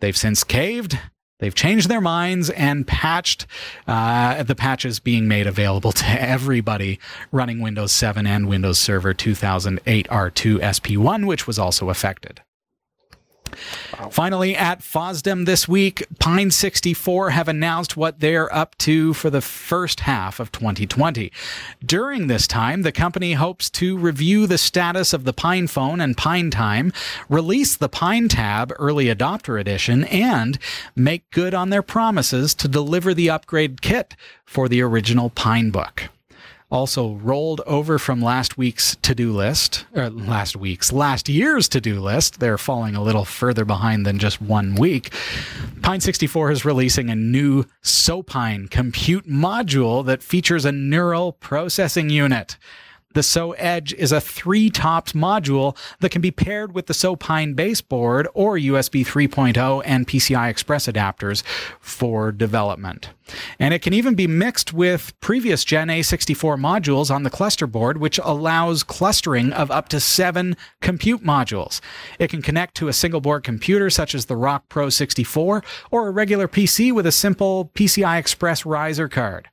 [0.00, 0.98] they've since caved
[1.38, 3.46] They've changed their minds and patched
[3.86, 6.98] uh, the patches being made available to everybody
[7.30, 12.42] running Windows 7 and Windows Server 2008 R2 SP1, which was also affected.
[14.10, 19.40] Finally, at FOSDEM this week, Pine 64 have announced what they're up to for the
[19.40, 21.32] first half of 2020.
[21.84, 26.16] During this time, the company hopes to review the status of the Pine Phone and
[26.16, 26.92] Pine Time,
[27.28, 30.58] release the Pine Tab Early Adopter Edition, and
[30.94, 36.08] make good on their promises to deliver the upgrade kit for the original Pine Book
[36.70, 42.40] also rolled over from last week's to-do list or last week's last year's to-do list.
[42.40, 45.12] They're falling a little further behind than just one week.
[45.82, 52.56] Pine 64 is releasing a new sopine compute module that features a neural processing unit
[53.14, 57.16] the So Edge is a three tops module that can be paired with the SO
[57.16, 61.42] Pine baseboard or USB 3.0 and PCI Express adapters
[61.80, 63.10] for development.
[63.58, 67.98] And it can even be mixed with previous Gen A64 modules on the cluster board,
[67.98, 71.80] which allows clustering of up to seven compute modules.
[72.18, 76.08] It can connect to a single board computer such as the Rock Pro 64 or
[76.08, 79.48] a regular PC with a simple PCI Express riser card.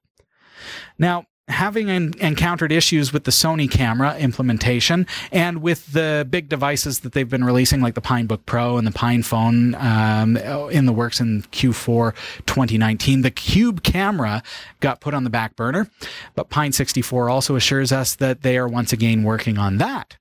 [0.97, 7.14] Now, having encountered issues with the Sony camera implementation and with the big devices that
[7.14, 11.20] they've been releasing, like the Pinebook Pro and the Pine Phone, um, in the works
[11.20, 12.16] in Q4
[12.46, 14.41] 2019, the Cube camera
[14.80, 15.89] got put on the back burner.
[16.34, 20.18] But Pine 64 also assures us that they are once again working on that.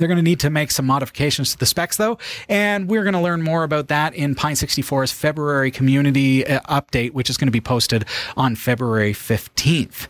[0.00, 2.16] They're going to need to make some modifications to the specs, though,
[2.48, 7.10] and we're going to learn more about that in Pine 64's February community uh, update,
[7.10, 10.08] which is going to be posted on February 15th.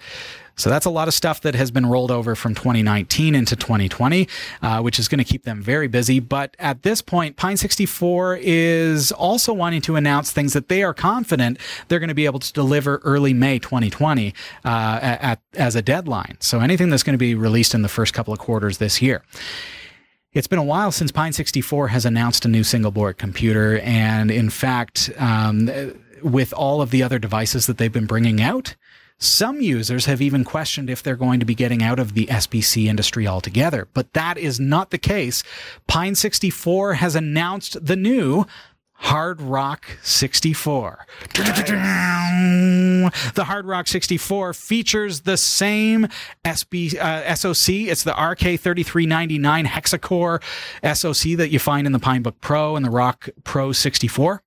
[0.55, 4.29] So that's a lot of stuff that has been rolled over from 2019 into 2020,
[4.63, 6.21] uh, which is going to keep them very busy.
[6.21, 10.95] But at this point, Pine 64 is also wanting to announce things that they are
[10.95, 14.35] confident they're going to be able to deliver early May 2020
[14.65, 14.69] uh,
[15.03, 16.37] at, as a deadline.
[16.39, 19.23] So anything that's going to be released in the first couple of quarters this year.
[20.33, 23.81] It's been a while since Pine 64 has announced a new single board computer.
[23.81, 25.69] And in fact, um,
[26.23, 28.77] with all of the other devices that they've been bringing out,
[29.19, 32.87] some users have even questioned if they're going to be getting out of the SBC
[32.87, 35.43] industry altogether, but that is not the case.
[35.89, 38.47] Pine 64 has announced the new
[39.01, 41.07] Hard Rock 64.
[43.35, 46.07] The Hard Rock 64 features the same
[46.45, 47.75] SB uh, SoC.
[47.89, 50.43] It's the RK3399 hexacore
[50.95, 54.43] SoC that you find in the Pinebook Pro and the Rock Pro 64.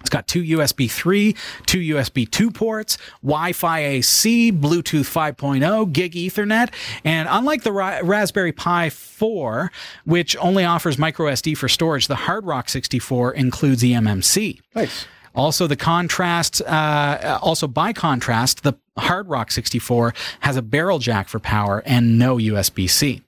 [0.00, 1.34] It's got two USB 3,
[1.66, 6.72] two USB 2 ports, Wi Fi AC, Bluetooth 5.0, Gig Ethernet,
[7.04, 9.70] and unlike the Ra- Raspberry Pi 4,
[10.04, 14.60] which only offers micro SD for storage, the Hard Rock 64 includes eMMC.
[14.74, 15.06] Nice.
[15.34, 21.28] Also, the contrast, uh, also by contrast, the Hard Rock 64 has a barrel jack
[21.28, 23.22] for power and no USB C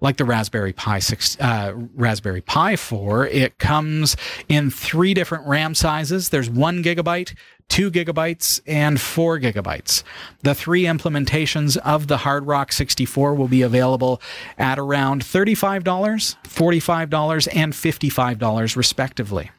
[0.00, 4.16] like the Raspberry Pi 6, uh, Raspberry Pi 4, it comes
[4.48, 6.30] in three different RAM sizes.
[6.30, 7.34] There's one gigabyte,
[7.68, 10.02] two gigabytes, and four gigabytes.
[10.42, 14.20] The three implementations of the Hard Rock 64 will be available
[14.58, 19.50] at around $35, $45, and $55 respectively.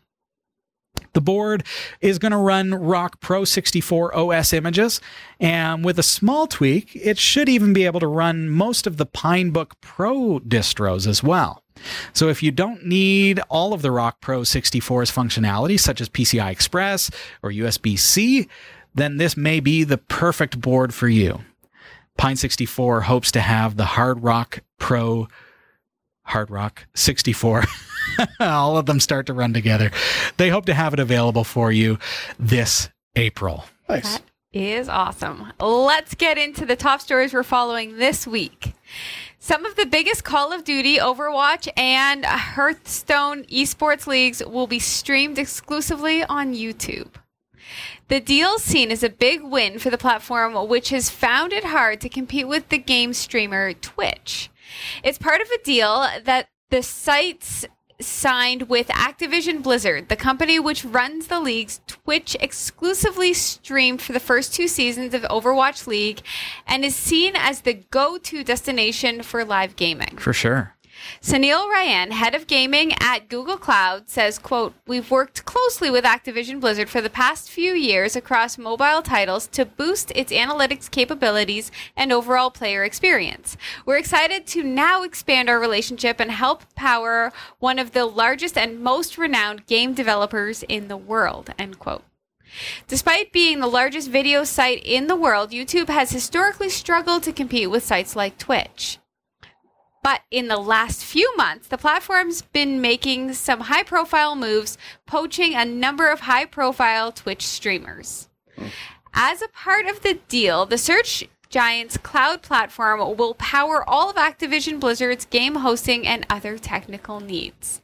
[1.14, 1.64] The board
[2.00, 5.02] is going to run Rock Pro 64 OS images,
[5.40, 9.06] and with a small tweak, it should even be able to run most of the
[9.06, 11.64] Pinebook Pro distros as well.
[12.14, 16.52] So if you don't need all of the Rock Pro 64's functionality, such as PCI
[16.52, 17.10] Express
[17.42, 18.48] or USB C,
[18.94, 21.42] then this may be the perfect board for you.
[22.18, 25.28] Pine 64 hopes to have the Hard Rock Pro
[26.32, 27.66] Hard Rock 64.
[28.40, 29.92] All of them start to run together.
[30.38, 32.00] They hope to have it available for you
[32.40, 33.66] this April.
[33.90, 34.14] Nice.
[34.14, 34.24] That
[34.54, 35.52] is awesome.
[35.60, 38.76] Let's get into the top stories we're following this week.
[39.40, 45.38] Some of the biggest Call of Duty, Overwatch, and Hearthstone esports leagues will be streamed
[45.38, 47.10] exclusively on YouTube.
[48.08, 52.00] The deal seen is a big win for the platform, which has found it hard
[52.02, 54.51] to compete with the game streamer Twitch.
[55.04, 57.66] It's part of a deal that the sites
[58.00, 64.20] signed with Activision Blizzard, the company which runs the league's Twitch exclusively streamed for the
[64.20, 66.22] first two seasons of Overwatch League
[66.68, 70.18] and is seen as the go to destination for live gaming.
[70.18, 70.76] For sure.
[71.22, 76.60] Sunil Rayan, head of gaming at Google Cloud, says, quote, We've worked closely with Activision
[76.60, 82.12] Blizzard for the past few years across mobile titles to boost its analytics capabilities and
[82.12, 83.58] overall player experience.
[83.86, 88.80] We're excited to now expand our relationship and help power one of the largest and
[88.80, 92.04] most renowned game developers in the world, end quote.
[92.88, 97.70] Despite being the largest video site in the world, YouTube has historically struggled to compete
[97.70, 99.00] with sites like Twitch.
[100.04, 105.54] But in the last few months, the platform's been making some high profile moves, poaching
[105.54, 108.28] a number of high profile Twitch streamers.
[109.14, 114.16] As a part of the deal, the search giant's cloud platform will power all of
[114.16, 117.82] Activision Blizzard's game hosting and other technical needs.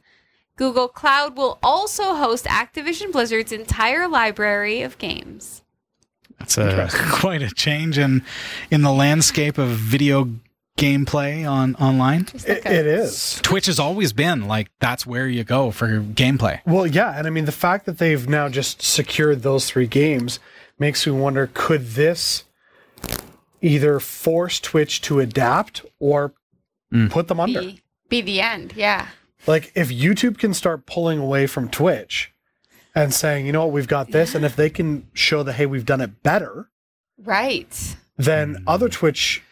[0.56, 5.62] Google Cloud will also host Activision Blizzard's entire library of games.
[6.38, 8.24] That's a quite a change in
[8.70, 10.28] in the landscape of video
[10.78, 12.26] gameplay on online.
[12.32, 13.38] Like It, it is.
[13.42, 16.60] Twitch has always been like that's where you go for gameplay.
[16.64, 20.38] Well, yeah, and I mean the fact that they've now just secured those three games
[20.78, 22.44] makes me wonder: could this
[23.60, 26.32] either force Twitch to adapt or
[26.90, 27.08] hmm.
[27.08, 27.60] put them under?
[27.60, 29.08] Be, be the end, yeah.
[29.46, 32.32] Like, if YouTube can start pulling away from Twitch
[32.94, 35.66] and saying, you know what, we've got this, and if they can show that hey,
[35.66, 36.70] we've done it better,
[37.18, 37.96] Right.
[38.16, 39.42] then other Twitch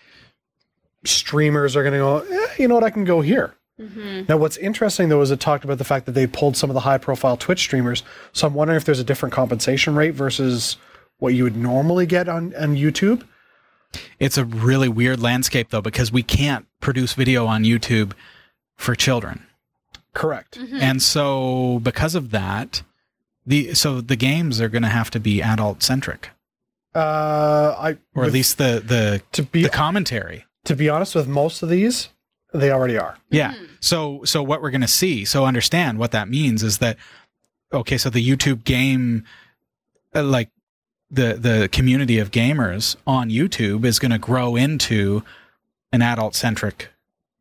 [1.07, 3.55] streamers are going to go, eh, you know what, I can go here.
[4.27, 6.75] Now, what's interesting though is it talked about the fact that they pulled some of
[6.75, 8.03] the high profile Twitch streamers.
[8.33, 10.79] So I'm wondering if there's a different compensation rate versus
[11.19, 13.23] what you would normally get on, on YouTube.
[14.19, 18.13] It's a really weird landscape though because we can't produce video on YouTube
[18.77, 19.45] for children.
[20.15, 20.57] Correct.
[20.81, 22.83] And so because of that,
[23.45, 26.31] the so the games are going to have to be adult centric
[26.95, 30.47] Uh, I or at with- least the the to be the commentary.
[30.67, 32.11] To be honest with most of these,
[32.53, 33.17] They already are.
[33.31, 33.55] Yeah.
[33.81, 36.97] So so what we're going to see, so understand what that means is that
[37.73, 39.25] okay, so the YouTube game
[40.15, 40.51] uh, like
[41.11, 45.23] the the community of gamers on YouTube is going to grow into
[45.93, 46.89] an adult centric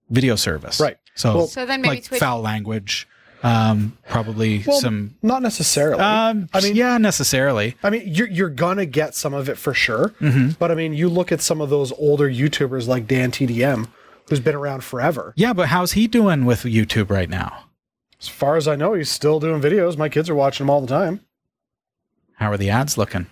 [0.10, 0.80] video service.
[0.80, 0.98] Right.
[1.16, 2.20] So Well- So then maybe like Twitch.
[2.20, 3.08] foul language
[3.44, 6.02] um probably Well, some not necessarily.
[6.02, 7.76] um I mean, yeah, necessarily.
[7.84, 10.10] I mean, you're you're gonna get some of it for sure.
[10.22, 10.50] Mm-hmm.
[10.60, 13.88] But I mean, you look at some of those older YouTubers like Dan TDM,
[14.30, 15.34] who's been around forever.
[15.36, 17.66] Yeah, but how's he doing with YouTube right now?
[18.20, 19.98] As far as I know, he's still doing videos.
[19.98, 21.20] My kids are watching them all the time.
[22.36, 23.28] How are the ads looking?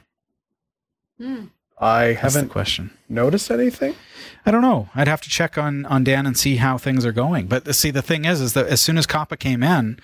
[1.17, 1.45] Hmm.
[1.83, 2.91] I That's haven't question.
[3.09, 3.95] noticed anything.
[4.45, 4.89] I don't know.
[4.95, 7.47] I'd have to check on on Dan and see how things are going.
[7.47, 9.99] But see, the thing is, is that as soon as COPPA came in,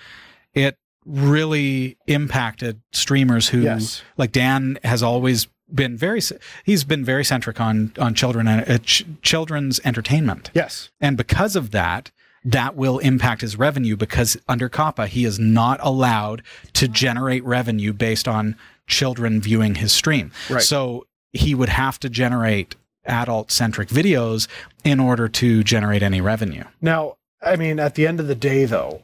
[0.54, 0.76] it
[1.06, 4.02] really impacted streamers who, Yes.
[4.16, 6.20] like Dan, has always been very.
[6.64, 10.90] He's been very centric on on children uh, ch- children's entertainment, Yes.
[11.00, 12.10] and because of that.
[12.42, 17.92] That will impact his revenue because under COPPA, he is not allowed to generate revenue
[17.92, 18.56] based on
[18.86, 20.32] children viewing his stream.
[20.48, 20.62] Right.
[20.62, 24.46] So he would have to generate adult centric videos
[24.84, 26.64] in order to generate any revenue.
[26.80, 29.02] Now, I mean, at the end of the day, though,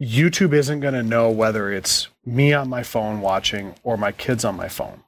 [0.00, 4.44] YouTube isn't going to know whether it's me on my phone watching or my kids
[4.44, 5.00] on my phone.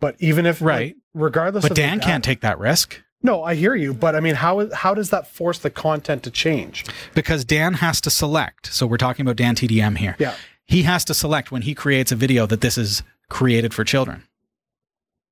[0.00, 0.88] But even if, Right.
[0.88, 4.20] like, regardless But Dan data- can't take that risk No, I hear you, but I
[4.20, 6.84] mean, how how does that force the content to change?
[7.14, 8.66] because Dan has to select.
[8.72, 10.14] So we're talking about Dan TDM here.
[10.18, 10.34] Yeah.
[10.66, 14.24] He has to select when he creates a video that this is created for children.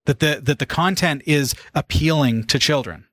[0.07, 3.07] That the that the content is appealing to children.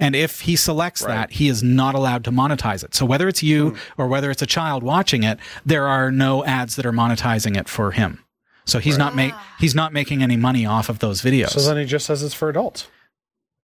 [0.00, 1.14] And if he selects Right.
[1.14, 2.94] that, he is not allowed to monetize it.
[2.94, 6.76] So whether it's you or whether it's a child watching it, there are no ads
[6.76, 8.22] that are monetizing it for him.
[8.64, 11.48] So he's not make he's not making any money off of those videos.
[11.50, 12.86] So then he just says it's for adults.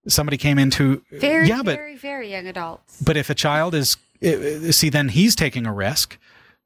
[0.09, 3.01] Somebody came into Very, yeah, but very, very young adults.
[3.01, 6.19] But if a child is, uh, see, then he's taking a risk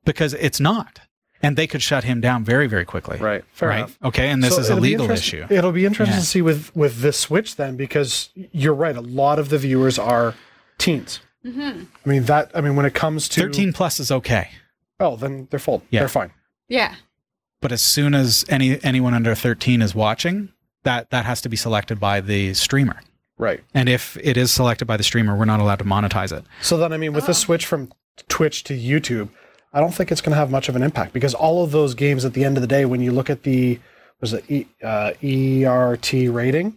[0.05, 1.01] because it's not.
[1.43, 3.19] And they could shut him down very, very quickly.
[3.19, 3.45] Right.
[3.53, 3.79] Fair right.
[3.79, 3.99] enough.
[4.03, 4.29] Okay.
[4.29, 5.47] And this So is a legal issue.
[5.49, 6.21] It'll be interesting Yeah.
[6.21, 8.97] to see with with this switch then, because you're right.
[8.97, 10.35] A lot of the viewers are
[10.79, 11.21] teens.
[11.45, 11.85] Mm-hmm.
[12.05, 12.51] I mean that.
[12.55, 14.51] I mean when it comes to 13 plus is okay.
[15.01, 15.83] oh, then they're full.
[15.91, 16.01] Yeah.
[16.01, 16.33] They're fine.
[16.69, 16.97] Yeah.
[17.61, 20.51] But as soon as any anyone under 13 is watching,
[20.85, 23.01] that, that has to be selected by the streamer.
[23.37, 23.63] Right.
[23.75, 26.45] And if it is selected by the streamer, we're not allowed to monetize it.
[26.63, 27.91] So then, I mean, with the switch from
[28.29, 29.29] Twitch to YouTube,
[29.73, 31.95] I don't think it's going to have much of an impact because all of those
[31.95, 33.79] games, at the end of the day, when you look at the
[34.21, 36.77] was it e, uh, ERT rating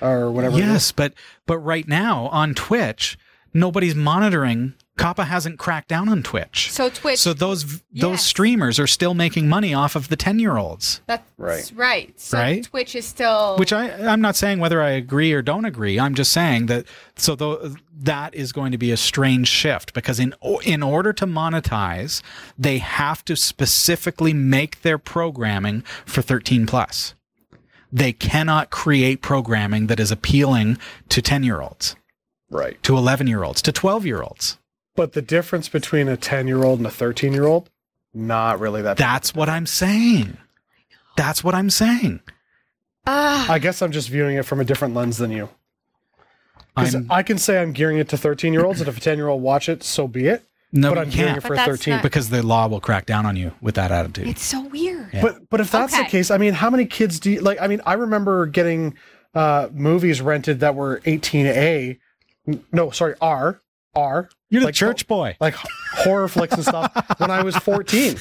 [0.00, 0.92] or whatever, Yes.
[0.92, 1.12] But,
[1.46, 3.18] but right now on Twitch,
[3.52, 4.74] nobody's monitoring.
[4.96, 6.70] COPPA hasn't cracked down on Twitch.
[6.70, 7.18] So Twitch.
[7.18, 11.00] So those those streamers are still making money off of the 10-year-olds.
[11.06, 11.72] that's Right.
[11.74, 12.20] right.
[12.20, 12.62] So Right?
[12.64, 13.56] Twitch is still.
[13.58, 15.98] Which I I'm not saying whether I agree or don't agree.
[15.98, 16.86] I'm just saying that
[17.16, 20.32] so tho- that is going to be a strange shift because in
[20.64, 22.22] in order to monetize,
[22.56, 27.14] they have to specifically make their programming for 13 plus.
[27.92, 30.78] They cannot create programming that is appealing
[31.10, 31.94] to 10-year-olds,
[32.50, 32.82] right.
[32.82, 34.58] to 11-year-olds, to 12-year-olds.
[34.96, 37.68] But the difference between a ten-year-old and a thirteen-year-old,
[38.12, 38.96] not really that.
[38.96, 39.04] big.
[39.04, 40.36] That's what I'm saying.
[41.16, 42.20] That's what I'm saying.
[43.06, 45.48] Ah, I guess I'm just viewing it from a different lens than you.
[46.74, 49.16] Because I'm can say I'm gearing it to 13 year olds, and if a 10
[49.16, 50.42] year old watch it, so be it.
[50.72, 51.94] no, but I'm gearing can't it for But 13.
[51.94, 54.26] not- because the law will crack down on you with that attitude.
[54.26, 55.08] it's so weird.
[55.12, 55.22] Yeah.
[55.22, 57.60] But but if that's the case, I mean, how many kids do you like?
[57.60, 58.96] I mean, I remember getting
[59.34, 61.98] uh, movies rented that were 18A,
[62.72, 63.60] No, sorry, R
[63.96, 64.28] R.
[64.50, 65.36] You're the like, church boy.
[65.40, 68.16] like horror flicks and stuff when I was 14.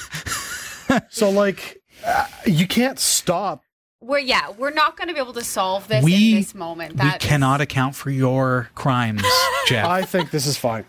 [1.09, 3.63] So like, uh, you can't stop.
[4.01, 6.93] We're yeah, we're not going to be able to solve this We- in this moment.
[6.93, 9.23] we That is- cannot account for your crimes,
[9.67, 9.87] Jeff.
[9.87, 10.85] I think this is fine.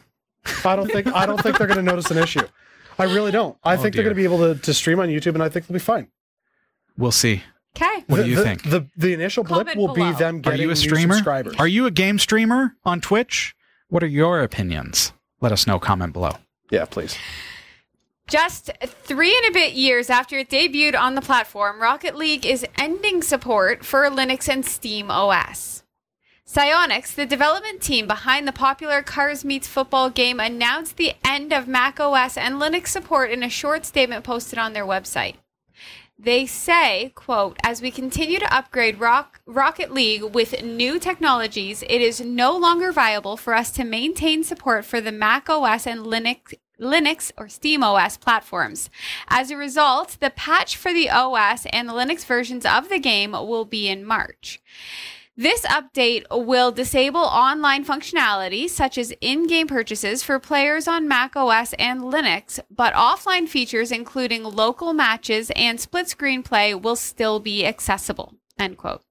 [0.64, 2.42] I don't think I don't think they're going to notice an issue.
[2.98, 3.56] I really don't.
[3.64, 5.48] I Oh, think they're going to be able to, to stream on YouTube, and I
[5.48, 6.08] think they'll be fine.
[6.98, 7.42] we'll see.
[7.76, 8.04] Okay.
[8.06, 8.62] What do you the, think?
[8.64, 10.12] The the initial blip Comment will be below.
[10.12, 11.14] them Are getting you a new streamer?
[11.14, 11.54] subscribers.
[11.58, 13.54] Are you a game streamer on Twitch?
[13.94, 15.12] What are your opinions?
[15.40, 15.78] Let us know.
[15.78, 16.32] Comment below.
[16.68, 17.16] yeah, please.
[18.26, 22.66] Just three and a bit years after it debuted on the platform, Rocket League is
[22.76, 25.84] ending support for Linux and Steam OS.
[26.44, 31.68] Psyonix, the development team behind the popular Cars Meets Football game, announced the end of
[31.68, 35.36] Mac OS and Linux support in a short statement posted on their website.
[36.18, 42.00] They say, quote, as we continue to upgrade Rock, Rocket League with new technologies, it
[42.00, 46.54] is no longer viable for us to maintain support for the Mac OS and Linux
[46.80, 48.90] Linux or SteamOS platforms.
[49.28, 53.32] As a result, the patch for the OS and the Linux versions of the game
[53.32, 54.60] will be in March.
[55.36, 61.72] This update will disable online functionality such as in-game purchases for players on Mac OS
[61.72, 67.66] and Linux, but offline features including local matches and split screen play will still be
[67.66, 68.34] accessible.
[68.60, 69.02] End quote.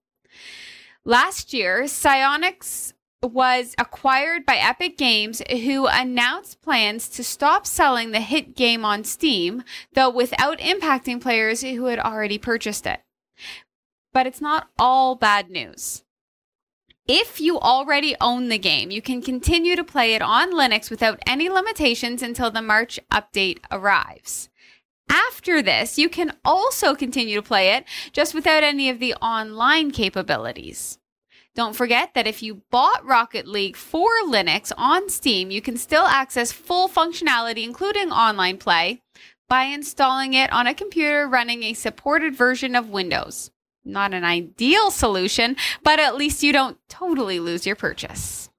[1.04, 8.22] Last year, Psyonix was acquired by Epic Games, who announced plans to stop selling the
[8.22, 9.64] hit game on Steam,
[9.94, 13.02] though without impacting players who had already purchased it.
[14.14, 16.06] But it's not all bad news.
[17.08, 21.20] If you already own the game, you can continue to play it on Linux without
[21.28, 24.50] any limitations until the March update arrives.
[25.10, 27.84] After this, you can also continue to play it
[28.14, 30.98] just without any of the online capabilities.
[31.56, 36.06] Don't forget that if you bought Rocket League for Linux on Steam, you can still
[36.06, 39.02] access full functionality, including online play,
[39.50, 43.52] by installing it on a computer running a supported version of Windows.
[43.86, 48.50] Not an ideal solution, but at least you don't totally lose your purchase.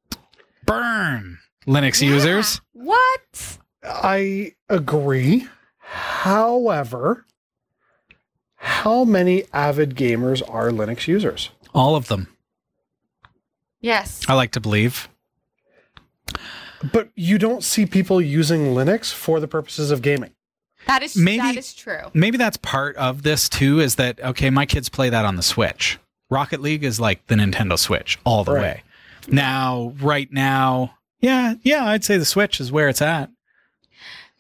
[0.67, 2.61] Burn, Linux users.
[2.73, 3.59] What?
[3.83, 5.49] I agree.
[5.79, 7.27] However,
[8.57, 11.51] how many avid gamers are Linux users?
[11.75, 12.29] All of them.
[13.81, 14.23] Yes.
[14.29, 15.09] I like to believe.
[16.93, 20.33] But you don't see people using Linux for the purposes of gaming.
[20.87, 22.11] That is Maybe- that is true.
[22.15, 25.43] Maybe that's part of this too is that, okay, my kids play that on the
[25.43, 25.99] Switch.
[26.31, 28.63] Rocket League is like the Nintendo Switch all the Right.
[28.63, 28.83] way.
[29.29, 33.31] Now, right now, yeah, yeah, I'd say the Switch is where it's at.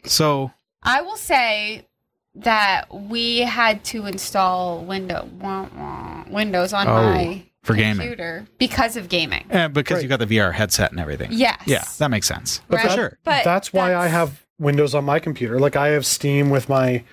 [0.04, 1.86] So, I will say
[2.34, 7.96] that we had to install window wah, wah, Windows on Oh, my for gaming.
[8.00, 9.44] computer because of gaming.
[9.50, 10.02] eh, because Right.
[10.02, 11.28] you got the VR headset and everything.
[11.32, 11.58] Yes.
[11.64, 12.60] Yeah, that makes sense.
[12.68, 12.94] But for Right.
[12.94, 13.18] sure.
[13.24, 15.58] But that's why I have Windows on my computer.
[15.58, 17.04] Like I have Steam with my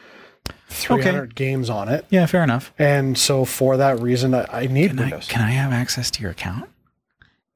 [0.70, 2.06] 300 games on it.
[2.10, 2.74] Yeah, fair enough.
[2.80, 5.28] And so for that reason, I, I need Can I, Windows.
[5.28, 6.70] can I have access to your account?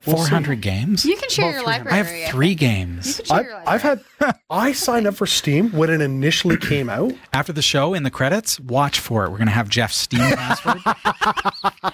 [0.05, 0.29] We'll see.
[0.29, 1.03] 400 games?
[1.03, 1.91] You can share About your 300.
[1.91, 3.15] I have three You games.
[3.17, 6.89] can share I've, your I've had, I signed up for Steam when it initially came
[6.89, 7.13] out.
[7.33, 9.31] After the show, in the credits, watch for it.
[9.31, 10.81] We're going to have Jeff's Steam password.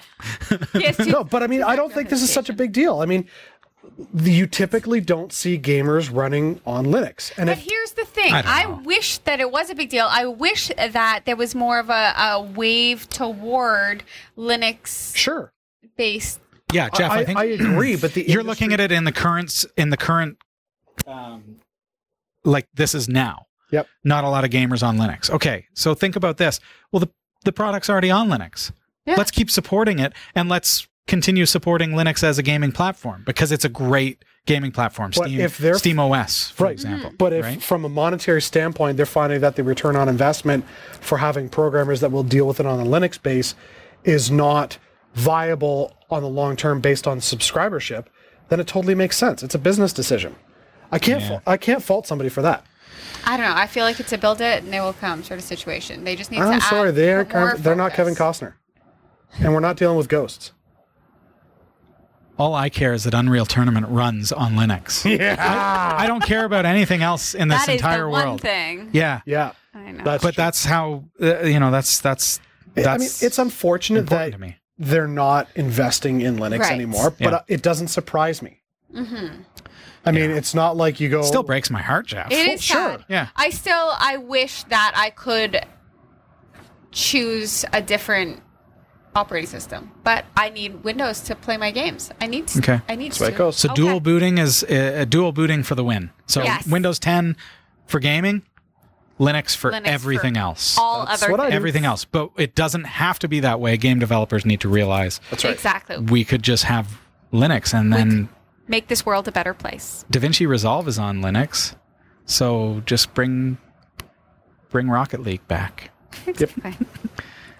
[0.74, 3.00] Yes, No, but I mean, I don't think this is such a big deal.
[3.00, 3.30] I mean, the-
[4.14, 7.32] you typically don't see gamers running on Linux.
[7.36, 8.32] And But if here's the thing.
[8.32, 10.06] I I, wish that it was a big deal.
[10.08, 14.04] I wish that there was more of a, a wave toward
[14.36, 15.52] Linux sure,
[15.96, 16.40] based.
[16.72, 19.12] yeah, Jeff, I, I, think I agree, but the you're looking at it in the
[19.12, 20.38] current in the current
[21.06, 21.56] um,
[22.44, 23.46] like this is now.
[23.70, 23.86] Yep.
[24.04, 25.30] Not a lot of gamers on Linux.
[25.30, 26.60] Okay, so think about this.
[26.90, 27.10] Well, the
[27.44, 28.72] the product's already on Linux.
[29.06, 29.16] Yeah.
[29.16, 33.64] Let's keep supporting it, and let's continue supporting Linux as a gaming platform because it's
[33.64, 35.12] a great gaming platform.
[35.12, 36.72] Steam, if they're- Steam OS, for Right.
[36.72, 37.12] example.
[37.16, 37.62] But if right?
[37.62, 40.64] from a monetary standpoint, they're finding that the return on investment
[41.00, 43.54] for having programmers that will deal with it on a Linux base
[44.04, 44.78] is not
[45.14, 48.06] viable on the long term based on subscribership,
[48.48, 49.42] then it totally makes sense.
[49.42, 50.34] It's a business decision.
[50.90, 51.28] I can't Yeah.
[51.28, 52.64] fa- I can't fault somebody for that.
[53.24, 53.54] I don't know.
[53.54, 56.04] I feel like it's a build it and they will come sort of situation.
[56.04, 56.44] They just need to.
[56.44, 58.14] I'm add sorry, they aren't more Kev- they're not Kevin.
[58.14, 58.54] Costner.
[59.40, 60.52] And we're not dealing with ghosts.
[62.38, 65.04] All I care is that Unreal Tournament runs on Linux.
[65.18, 65.36] Yeah.
[65.98, 68.40] I don't care about anything else in this That is entire the one world.
[68.40, 68.90] thing.
[68.92, 69.20] Yeah.
[69.26, 69.52] Yeah.
[69.74, 70.04] I know.
[70.04, 70.42] That's but true.
[70.42, 72.40] that's how uh, you know that's that's
[72.74, 74.56] that's I mean, it's unfortunate that to me.
[74.78, 76.72] they're not investing in Linux Right.
[76.72, 77.28] anymore, but Yeah.
[77.36, 78.60] uh, it doesn't surprise me.
[78.94, 79.42] Mm-hmm.
[80.04, 81.22] I mean, it's not like you go.
[81.22, 82.30] still breaks my heart, Jeff.
[82.32, 82.76] It is sure.
[82.98, 83.04] sad.
[83.08, 83.28] Yeah.
[83.36, 85.64] I still I wish that I could
[86.90, 88.42] choose a different
[89.14, 92.10] operating system, but I need Windows to play my games.
[92.20, 92.80] I need to, Okay.
[92.88, 93.48] I need That's to.
[93.48, 93.52] it.
[93.52, 93.74] So Okay.
[93.82, 96.10] dual booting is uh, dual booting for the win.
[96.26, 96.66] So Yes.
[96.66, 97.36] Windows 10
[97.86, 98.42] for gaming,
[99.20, 100.78] Linux for Linux for everything else.
[100.78, 101.52] all That's other what I things.
[101.52, 101.56] do.
[101.56, 102.04] everything else.
[102.06, 103.76] But it doesn't have to be that way.
[103.76, 105.52] Game developers need to realize That's right.
[105.52, 105.98] Exactly.
[105.98, 106.98] we could just have
[107.32, 108.28] Linux and then
[108.68, 110.04] Make this world a better place.
[110.10, 111.74] DaVinci Resolve is on Linux.
[112.24, 113.58] So just bring
[114.70, 115.90] bring Rocket League back.
[116.26, 116.74] Exactly.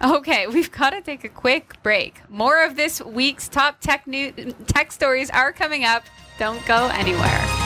[0.01, 2.21] Okay, we've got to take a quick break.
[2.29, 4.31] More of this week's top tech new
[4.67, 6.03] tech stories are coming up.
[6.39, 7.63] Don't go anywhere.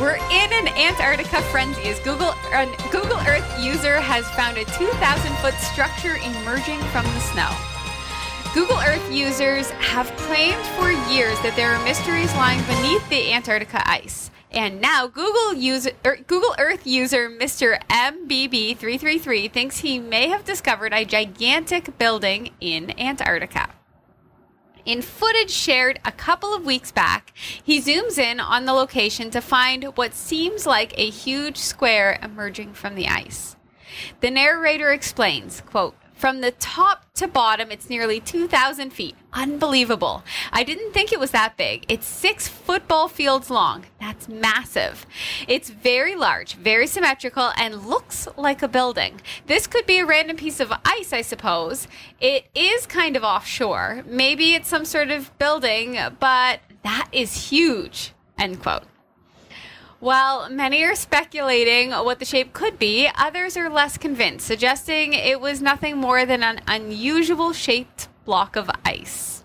[0.00, 5.36] We're in an Antarctica frenzy as Google an Google Earth user has found a 2,000
[5.36, 7.71] foot structure emerging from the snow.
[8.54, 13.82] Google Earth users have claimed for years that there are mysteries lying beneath the Antarctica
[13.90, 14.30] ice.
[14.50, 17.80] And now Google user er, Google Earth user Mr.
[17.88, 23.70] MBB333 thinks he may have discovered a gigantic building in Antarctica.
[24.84, 29.40] In footage shared a couple of weeks back, he zooms in on the location to
[29.40, 33.56] find what seems like a huge square emerging from the ice.
[34.20, 39.16] The narrator explains, quote, from the top to bottom, it's nearly 2,000 feet.
[39.32, 40.22] Unbelievable.
[40.52, 41.84] I didn't think it was that big.
[41.88, 43.86] It's six football fields long.
[44.00, 45.04] That's massive.
[45.48, 49.20] It's very large, very symmetrical, and looks like a building.
[49.48, 51.88] This could be a random piece of ice, I suppose.
[52.20, 54.04] It is kind of offshore.
[54.06, 58.12] Maybe it's some sort of building, but that is huge.
[58.38, 58.84] End quote.
[60.02, 65.40] While many are speculating what the shape could be, others are less convinced, suggesting it
[65.40, 69.44] was nothing more than an unusual shaped block of ice.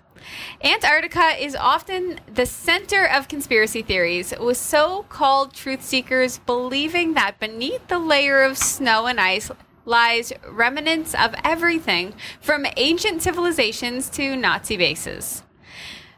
[0.64, 7.40] Antarctica is often the center of conspiracy theories, with so called truth seekers believing that
[7.40, 9.52] beneath the layer of snow and ice
[9.86, 15.44] lies remnants of everything from ancient civilizations to Nazi bases.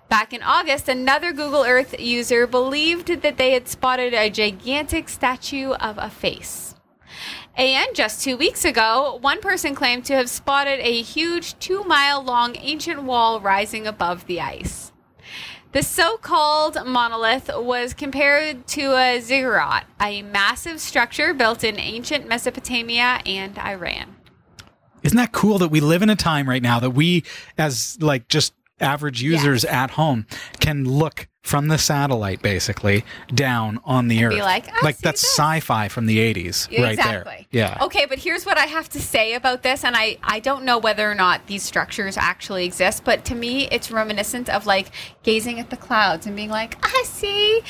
[0.10, 5.74] Back in August, another Google Earth user believed that they had spotted a gigantic statue
[5.74, 6.74] of a face.
[7.56, 12.24] And just two weeks ago, one person claimed to have spotted a huge two mile
[12.24, 14.92] long ancient wall rising above the ice.
[15.74, 22.28] The so called monolith was compared to a ziggurat, a massive structure built in ancient
[22.28, 24.16] Mesopotamia and Iran.
[25.04, 27.24] Isn't that cool that we live in a time right now that we,
[27.58, 30.26] as like just average users at home,
[30.60, 33.04] can look from the satellite basically
[33.34, 34.34] down on the earth?
[34.34, 37.20] be like, "I like that's this." sci-fi from the 80s right there.
[37.22, 37.48] Exactly.
[37.52, 37.78] Yeah.
[37.82, 40.78] Okay, but here's what I have to say about this, and I I don't know
[40.78, 44.92] whether or not these structures actually exist, but to me, it's reminiscent of like
[45.24, 47.62] gazing at the clouds and being like, I see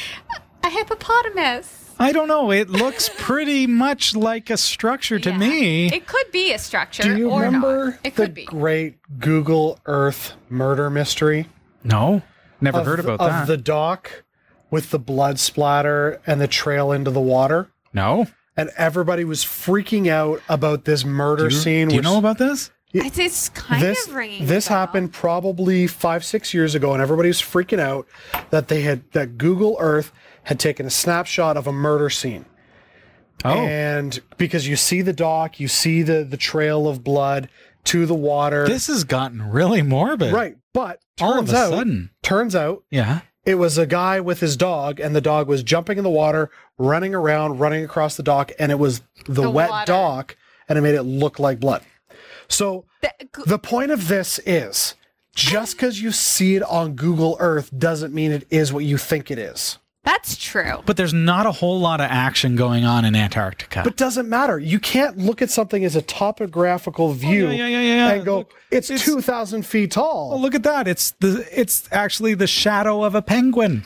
[0.64, 1.79] a hippopotamus.
[2.00, 2.52] I don't know.
[2.52, 5.38] It looks pretty much like a structure to Yeah.
[5.38, 5.88] me.
[5.94, 7.04] it could be a structure.
[7.04, 8.00] Do you or remember not.
[8.04, 8.46] It the could be.
[8.46, 11.48] great Google Earth murder mystery?
[11.84, 12.22] no.
[12.62, 13.48] Never of, heard about of that.
[13.48, 14.24] the dock
[14.70, 17.70] with the blood splatter and the trail into the water.
[17.94, 18.28] no.
[18.58, 21.88] And everybody was freaking out about this murder Do you, scene.
[21.88, 22.72] do you which- know about this?
[22.92, 24.48] It's, it's kind this of ringing.
[24.48, 24.80] this bell.
[24.80, 28.06] happened probably five six years ago, and everybody was freaking out
[28.50, 30.12] that they had that Google Earth
[30.50, 32.44] had taken a snapshot of a murder scene.
[33.46, 33.52] Oh.
[33.60, 37.48] And because you see the dock, you see the the trail of blood
[37.86, 38.68] to the water.
[38.68, 40.34] this has gotten really morbid.
[40.34, 40.58] right.
[40.74, 42.10] But All of a out, sudden.
[42.24, 43.22] turns out Yeah.
[43.46, 46.50] it was a guy with his dog, and the dog was jumping in the water,
[46.78, 49.86] running around, running across the dock, and it was the, The wet water.
[49.86, 50.36] dock,
[50.68, 51.84] and it made it look like blood.
[52.50, 54.96] So The- Go- the point of this is
[55.36, 59.30] just because you see it on Google Earth doesn't mean it is what you think
[59.32, 59.78] it is.
[60.12, 60.82] That's true.
[60.88, 63.82] But there's not a whole lot of action going on in Antarctica.
[63.84, 64.58] But doesn't matter.
[64.58, 68.12] You can't look at something as a topographical view Oh, yeah, yeah, yeah, yeah.
[68.14, 70.88] and go, Look, it's, it's- 2,000 feet tall, oh, look at that.
[70.88, 73.84] It's the it's actually the shadow of a penguin.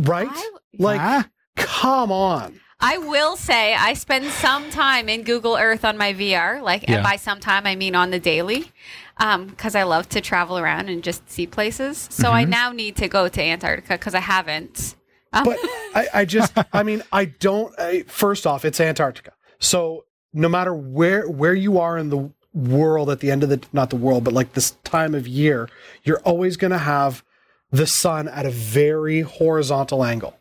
[0.00, 0.28] right?
[0.30, 1.28] I- like, Ah.
[1.56, 2.60] come on.
[2.80, 6.60] I will say I spend some time in Google Earth on my VR.
[6.62, 6.96] Like, Yeah.
[6.96, 8.70] and by some time I mean on the daily,
[9.18, 12.08] because I love to travel around and just see places.
[12.10, 12.34] So Mm-hmm.
[12.36, 14.96] I now need to go to Antarctica because I haven't.
[15.34, 15.58] Um, But
[15.94, 17.74] I, I just, I mean, I don't.
[17.78, 23.10] I, first off, it's Antarctica, so no matter where where you are in the world
[23.10, 25.68] at the end of the not the world, but like this time of year,
[26.04, 27.24] you're always going to have
[27.70, 30.38] the sun at a very horizontal angle.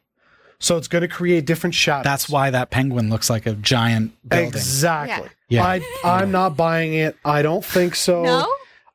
[0.60, 2.06] So it's going to create different shadows.
[2.06, 4.48] That's why that penguin looks like a giant building.
[4.48, 5.30] exactly.
[5.50, 5.66] Yeah.
[5.66, 7.18] I I'm not buying it.
[7.26, 8.24] I don't think so.
[8.24, 8.48] No?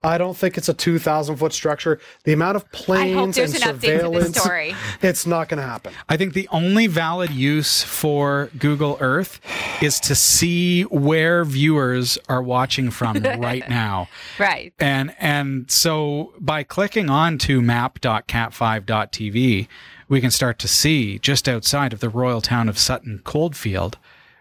[0.02, 1.98] I don't think it's a 2,000 foot structure.
[2.22, 4.76] The amount of planes and an update to the surveillance, story.
[5.02, 5.92] it's not going to happen.
[6.08, 9.40] I think the only valid use for Google Earth
[9.82, 14.08] is to see where viewers are watching from right now.
[14.38, 14.72] Right.
[14.78, 19.66] And and so by clicking on to map.cat5.tv,
[20.08, 23.98] we can start to see just outside of the royal town of Sutton Coldfield,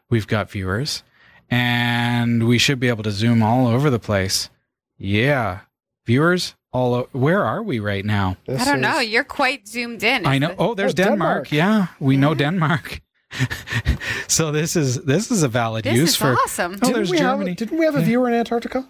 [0.08, 1.02] we've got viewers.
[1.50, 4.50] And we should be able to zoom all over the place.
[4.98, 5.60] Yeah.
[6.06, 8.38] Viewers all o- where are we right now?
[8.46, 9.00] This I don't is- know.
[9.00, 10.26] You're quite zoomed in.
[10.26, 10.56] I know.
[10.58, 11.50] Oh, there's Oh, Denmark.
[11.50, 11.52] Denmark.
[11.52, 13.02] Yeah, we know Denmark.
[14.28, 16.34] so this is this is a valid This use is for.
[16.34, 16.74] awesome.
[16.74, 17.52] Oh, Didn't there's we Germany.
[17.52, 18.90] Have, didn't we have a viewer in Antarctica?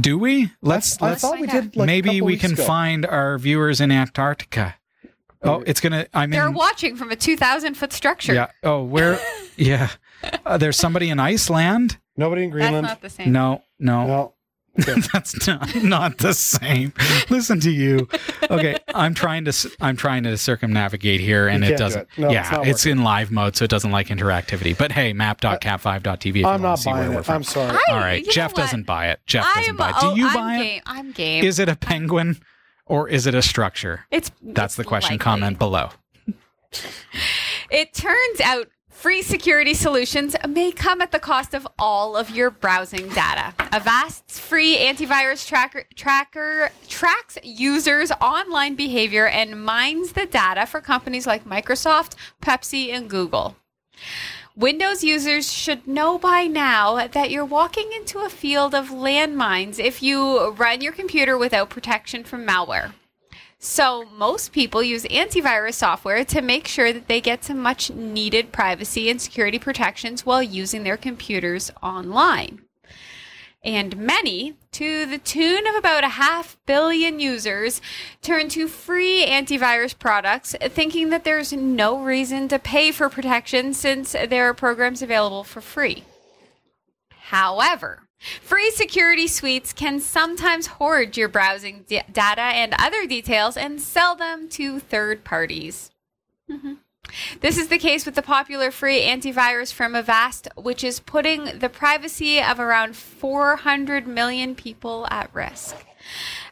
[0.00, 0.50] Do we?
[0.62, 1.76] Let's I let's thought we find did.
[1.76, 2.62] Like, a maybe couple we weeks can ago.
[2.64, 4.76] find our viewers in Antarctica.
[5.42, 6.06] Oh, it's gonna.
[6.12, 8.34] I mean, They're watching from a 2,000 foot structure.
[8.34, 8.48] yeah.
[8.62, 9.18] Oh, where?
[9.56, 9.88] yeah.
[10.44, 11.96] Uh, there's somebody in Iceland.
[12.16, 12.86] Nobody in That's Greenland.
[12.86, 13.32] not the same.
[13.32, 14.34] No, no, no.
[15.12, 16.92] that's not not the same.
[17.28, 18.08] Listen to you.
[18.50, 22.02] Okay, I'm trying to s- I'm trying to circumnavigate here, and it can't do doesn't.
[22.16, 22.18] it.
[22.18, 24.76] No, yeah, not it's, in live mode, so it doesn't like interactivity.
[24.78, 26.26] But hey, map.cat5.tv.
[26.26, 27.34] If you I'm want not to see where buying we're from.
[27.36, 27.76] I'm sorry.
[27.88, 29.20] I- All right, Jeff doesn't buy it.
[29.26, 29.96] Jeff I doesn't buy it.
[30.00, 30.76] Do oh, you I'm buy game.
[30.78, 30.82] it?
[30.86, 31.44] I'm game.
[31.44, 32.40] Is it a penguin
[32.86, 34.06] or is it a structure?
[34.10, 35.14] It's That's it's the question.
[35.14, 35.24] likely.
[35.24, 35.90] Comment below.
[37.70, 38.68] It turns out
[39.00, 43.54] free security solutions may come at the cost of all of your browsing data.
[43.72, 51.26] Avast's free antivirus tracker, tracker tracks users' online behavior and mines the data for companies
[51.26, 53.56] like Microsoft, Pepsi, and Google.
[54.54, 60.02] Windows users should know by now that you're walking into a field of landmines if
[60.02, 62.92] you run your computer without protection from malware.
[63.62, 68.52] So, most people use antivirus software to make sure that they get some much needed
[68.52, 72.62] privacy and security protections while using their computers online.
[73.62, 77.82] And many, to the tune of about a half billion users,
[78.22, 84.12] turn to free antivirus products, thinking that there's no reason to pay for protection since
[84.12, 86.04] there are programs available for free.
[87.10, 93.80] However, free security suites can sometimes hoard your browsing d- data and other details and
[93.80, 95.90] sell them to third parties.
[96.50, 96.78] Mhm.
[97.40, 101.68] This is the case with the popular free antivirus from Avast, which is putting the
[101.68, 105.76] privacy of around 400 million people at risk.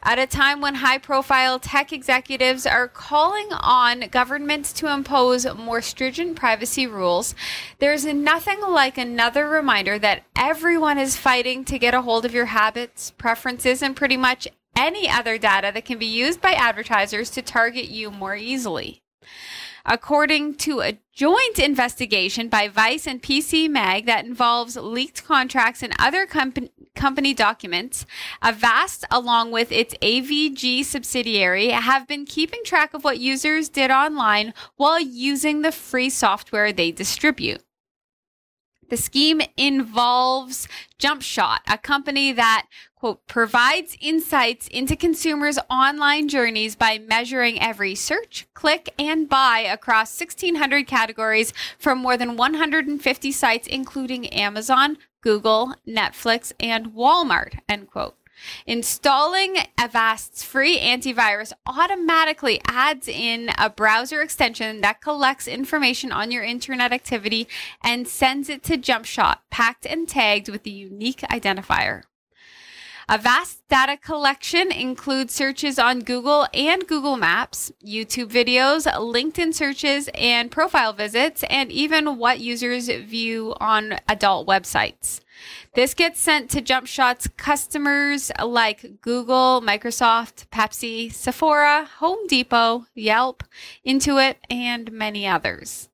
[0.01, 5.81] At a time when high profile tech executives are calling on governments to impose more
[5.81, 7.35] stringent privacy rules,
[7.79, 12.45] there's nothing like another reminder that everyone is fighting to get a hold of your
[12.45, 17.41] habits, preferences, and pretty much any other data that can be used by advertisers to
[17.41, 19.01] target you more easily.
[19.85, 25.93] According to a joint investigation by Vice and PC Mag that involves leaked contracts and
[25.99, 28.05] other company company documents,
[28.41, 33.91] uh, Avast, along with its AVG subsidiary, have been keeping track of what users did
[33.91, 37.61] online while using the free software they distribute.
[38.89, 40.67] The scheme involves
[40.97, 42.65] JumpShot, a company that,
[42.95, 50.19] quote, provides insights into consumers' online journeys by measuring every search, click, and buy across
[50.19, 58.15] 1,600 categories from more than 150 sites, including Amazon, Google, Netflix, and Walmart, end quote.
[58.65, 66.43] Installing Avast's free antivirus automatically adds in a browser extension that collects information on your
[66.43, 67.47] internet activity
[67.83, 72.03] and sends it to JumpShot, packed and tagged with the unique identifier.
[73.11, 80.51] Avast data collection includes searches on Google and Google Maps, YouTube videos, LinkedIn searches, and
[80.51, 85.21] profile visits, and even what users view on adult websites.
[85.73, 93.43] This gets sent to JumpShot's customers like Google, Microsoft, Pepsi, Sephora, Home Depot, Yelp,
[93.83, 95.88] Intuit, and many others.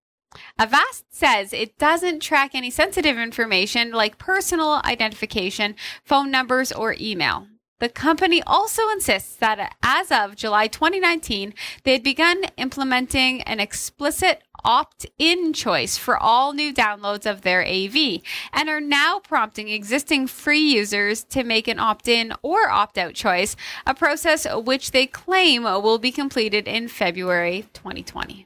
[0.60, 7.48] Avast says it doesn't track any sensitive information like personal identification, phone numbers, or email.
[7.80, 14.44] The company also insists that as of July 2019, they had begun implementing an explicit
[14.64, 18.22] opt in choice for all new downloads of their AV
[18.54, 23.14] and are now prompting existing free users to make an opt in or opt out
[23.14, 23.56] choice,
[23.86, 28.45] a process which they claim will be completed in February 2020.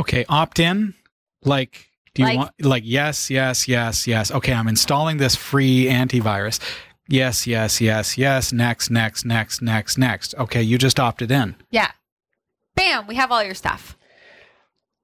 [0.00, 0.94] Okay, opt in.
[1.44, 4.30] Like, do you Like- want like yes, yes, yes, yes.
[4.30, 6.60] Okay, I'm installing this free antivirus.
[7.08, 8.52] Yes, yes, yes, yes.
[8.52, 10.34] Next, next, next, next, next.
[10.36, 11.56] Okay, you just opted in.
[11.70, 11.90] Yeah.
[12.76, 13.96] Bam, we have all your stuff.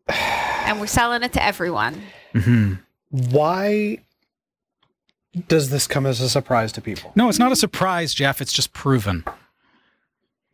[0.67, 2.01] And we're selling it to everyone.
[2.35, 2.75] Mm-hmm.
[3.11, 3.99] Why
[5.49, 7.13] does this come as a surprise to people?
[7.15, 8.41] No, it's not a surprise, Jeff.
[8.41, 9.25] It's just proven.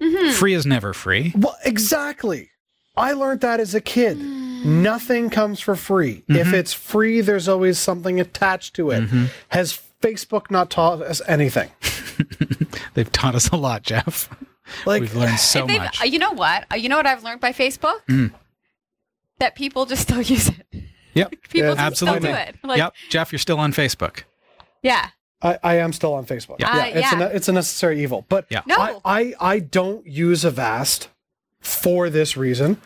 [0.02, 0.32] Mm-hmm.
[0.32, 1.32] Free is never free.
[1.36, 2.50] Well, exactly.
[2.96, 4.18] I learned that as a kid.
[4.18, 6.22] Nothing comes for free.
[6.28, 9.08] If it's free, there's always something attached to it.
[9.48, 11.70] Has Facebook not taught us anything?
[12.94, 14.28] They've taught us a lot, Jeff.
[14.86, 16.00] Like, We've learned so They've- much.
[16.00, 16.66] uh, You know what?
[16.72, 18.00] Uh, You know what I've learned by Facebook?
[18.08, 18.32] Mm.
[19.38, 20.66] That people just still use it.
[21.14, 21.30] Yep.
[21.50, 22.20] People Yeah, just Absolutely.
[22.20, 22.56] still do it.
[22.62, 22.94] Like, yep.
[23.08, 24.22] Jeff, you're still on Facebook.
[24.82, 25.08] yeah.
[25.42, 26.56] I, I am still on Facebook.
[26.60, 26.70] Yeah.
[26.70, 27.20] Uh, it's, yeah.
[27.22, 28.26] A, it's a necessary evil.
[28.28, 28.60] But Yeah.
[28.66, 28.76] No.
[28.76, 31.08] I, I, I don't use Avast
[31.60, 32.80] for this reason.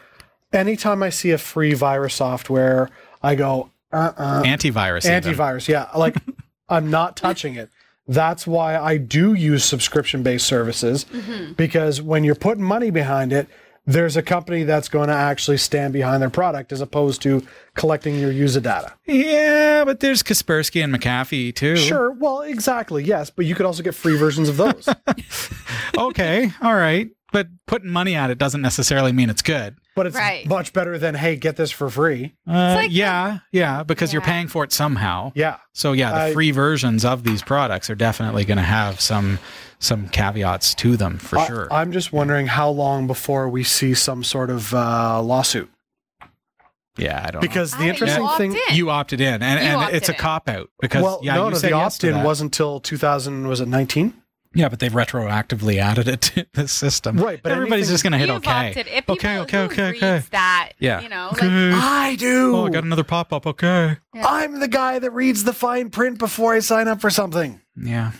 [0.52, 2.90] Anytime I see a free virus software,
[3.22, 4.42] I go, uh-uh.
[4.42, 5.04] Antivirus.
[5.04, 5.22] even.
[5.22, 5.88] Antivirus, yeah.
[5.96, 6.16] Like,
[6.68, 7.70] I'm not touching it.
[8.06, 11.54] That's why I do use subscription based services mm-hmm.
[11.54, 13.48] because when you're putting money behind it,
[13.86, 18.18] there's a company that's going to actually stand behind their product as opposed to collecting
[18.18, 18.94] your user data.
[19.06, 21.76] Yeah, but there's Kaspersky and McAfee too.
[21.76, 24.88] Sure, well, exactly, yes, but you could also get free versions of those.
[25.96, 26.50] Okay.
[26.60, 27.10] All right.
[27.34, 29.74] But putting money at it doesn't necessarily mean it's good.
[29.96, 30.46] but it's Right.
[30.48, 32.34] much better than hey, get this for free.
[32.48, 35.30] Uh, like yeah, yeah, because you're paying for it somehow.
[35.34, 35.56] Yeah.
[35.72, 39.38] So yeah, the I- free versions of these products are definitely going to have some
[39.80, 41.68] some caveats to them for I- sure.
[41.72, 45.70] I'm just wondering how long before we see some sort of uh, lawsuit.
[46.96, 48.76] yeah, I don't Because I- the interesting opted thing, in.
[48.76, 51.46] You opted in, and, You and opted it's a cop out because well, yeah, no,
[51.46, 52.24] you no, say the yes opt-in that.
[52.24, 53.48] wasn't until 2000.
[53.48, 54.14] Was it 19?
[54.54, 57.16] Yeah, but they've retroactively added it to the system.
[57.18, 58.68] Right, but everybody's anything- just going to hit You've okay.
[58.68, 58.86] opted.
[58.86, 60.22] If people okay, okay, who okay, reads okay.
[60.30, 61.00] that, Yeah.
[61.00, 61.46] you know, Okay.
[61.48, 62.56] like I do.
[62.56, 63.46] Oh, I got another pop up.
[63.46, 63.96] Okay.
[64.14, 64.26] Yeah.
[64.26, 67.60] I'm the guy that reads the fine print before I sign up for something.
[67.76, 68.12] Yeah.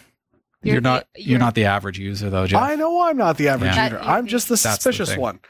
[0.63, 1.07] You're You're, not.
[1.15, 2.61] the- You're, you're- not the average user though, Jeff.
[2.61, 3.85] I know I'm not the average Yeah.
[3.85, 3.97] user.
[3.99, 5.21] That- I'm just the That's the suspicious thing.
[5.21, 5.41] one.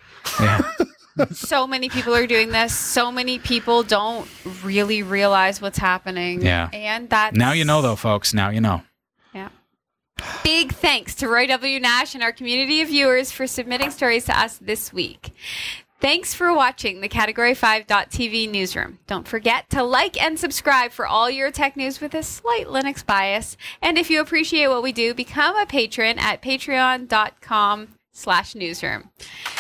[0.40, 0.60] yeah.
[1.32, 2.74] so many people are doing this.
[2.76, 4.28] So many people don't
[4.64, 6.42] really realize what's happening.
[6.42, 6.68] Yeah.
[6.72, 8.34] And that's Now you know though, folks.
[8.34, 8.82] Now you know.
[10.42, 11.80] Big thanks to Roy W.
[11.80, 15.30] Nash and our community of viewers for submitting stories to us this week.
[16.00, 18.98] Thanks for watching the Category 5.tv newsroom.
[19.06, 23.04] Don't forget to like and subscribe for all your tech news with a slight Linux
[23.04, 23.56] bias.
[23.80, 29.10] And if you appreciate what we do, become a patron at patreon.com slash newsroom.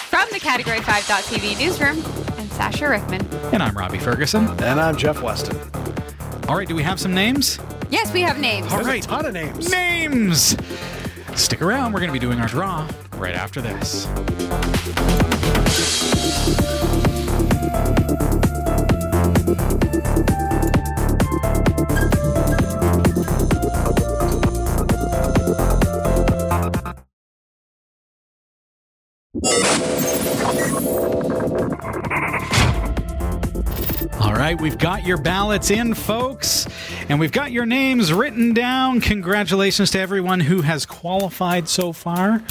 [0.08, 2.02] From the Category 5.tv newsroom,
[2.38, 3.26] I'm Sasha Rickman.
[3.52, 4.46] And I'm Robbie Ferguson.
[4.62, 5.58] And I'm Jeff Weston.
[6.48, 6.66] All right.
[6.68, 7.58] Do we have some names?
[7.90, 8.70] Yes, we have names.
[8.70, 9.04] All There's right.
[9.04, 9.70] a ton of names.
[9.70, 10.56] Names.
[11.34, 11.92] Stick around.
[11.92, 14.06] We're going to be doing our draw right after this.
[34.64, 36.66] We've got your ballots in, folks,
[37.10, 38.98] and we've got your names written down.
[38.98, 42.42] Congratulations to everyone who has qualified so far.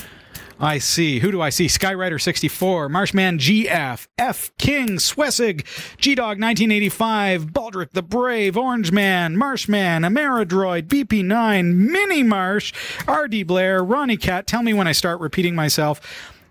[0.59, 1.17] I see.
[1.17, 1.65] Who do I see?
[1.65, 5.65] Skyrider64, Marshman GF, F King, Swessig,
[5.97, 12.73] G Dog 1985, Baldric the Brave, Orange Man, Marshman, Ameridroid, BP9, Mini Marsh,
[13.07, 14.45] RD Blair, Ronnie Cat.
[14.45, 15.99] Tell me when I start repeating myself.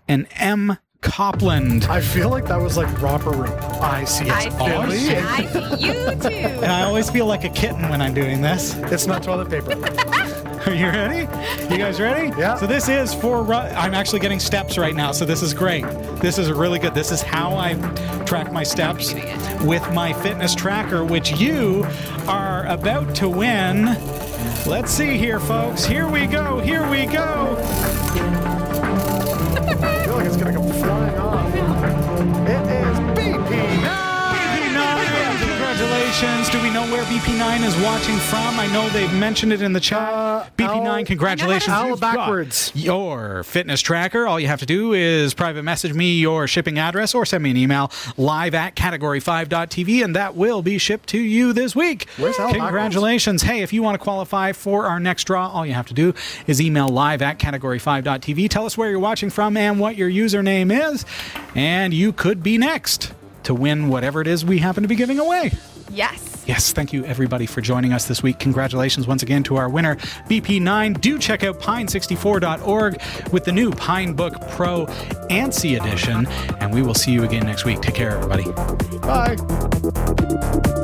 [0.09, 1.85] And M Copland.
[1.85, 3.53] I feel like that was like romper room.
[3.81, 4.51] I see I it.
[4.53, 5.17] see, Billy.
[5.17, 6.47] I see you too.
[6.63, 8.75] And I always feel like a kitten when I'm doing this.
[8.75, 9.71] It's not toilet paper.
[10.65, 11.27] Are you ready?
[11.69, 12.29] You guys ready?
[12.39, 12.55] Yeah.
[12.55, 13.43] So this is for.
[13.43, 15.83] Ru- I'm actually getting steps right now, so this is great.
[16.21, 16.93] This is really good.
[16.95, 17.73] This is how I
[18.25, 19.13] track my steps
[19.61, 21.85] with my fitness tracker, which you
[22.27, 23.97] are about to win.
[24.65, 25.83] Let's see here, folks.
[25.83, 26.59] Here we go.
[26.61, 27.57] Here we go.
[30.85, 31.92] Going to
[36.13, 36.49] congratulations.
[36.49, 38.59] Do we know where BP9 is watching from?
[38.59, 40.13] I know they've mentioned it in the chat.
[40.13, 41.69] Uh, BP9, Al- congratulations.
[41.69, 42.71] Al backwards.
[42.75, 44.27] Your fitness tracker.
[44.27, 47.51] All you have to do is private message me your shipping address or send me
[47.51, 52.07] an email live at category5.tv and that will be shipped to you this week.
[52.17, 53.41] Where's Al Congratulations.
[53.41, 56.13] Hey, if you want to qualify for our next draw, all you have to do
[56.45, 58.49] is email live at category5.tv.
[58.49, 61.05] Tell us where you're watching from and what your username is,
[61.55, 63.13] and you could be next
[63.43, 65.51] to win whatever it is we happen to be giving away.
[65.93, 66.43] Yes.
[66.45, 68.39] Yes, thank you everybody for joining us this week.
[68.39, 69.95] Congratulations once again to our winner,
[70.27, 70.99] BP9.
[70.99, 73.01] Do check out pine64.org
[73.31, 74.87] with the new Pinebook Pro
[75.29, 76.27] ANSI edition,
[76.59, 77.81] and we will see you again next week.
[77.81, 78.51] Take care, everybody.
[78.99, 80.81] Bye.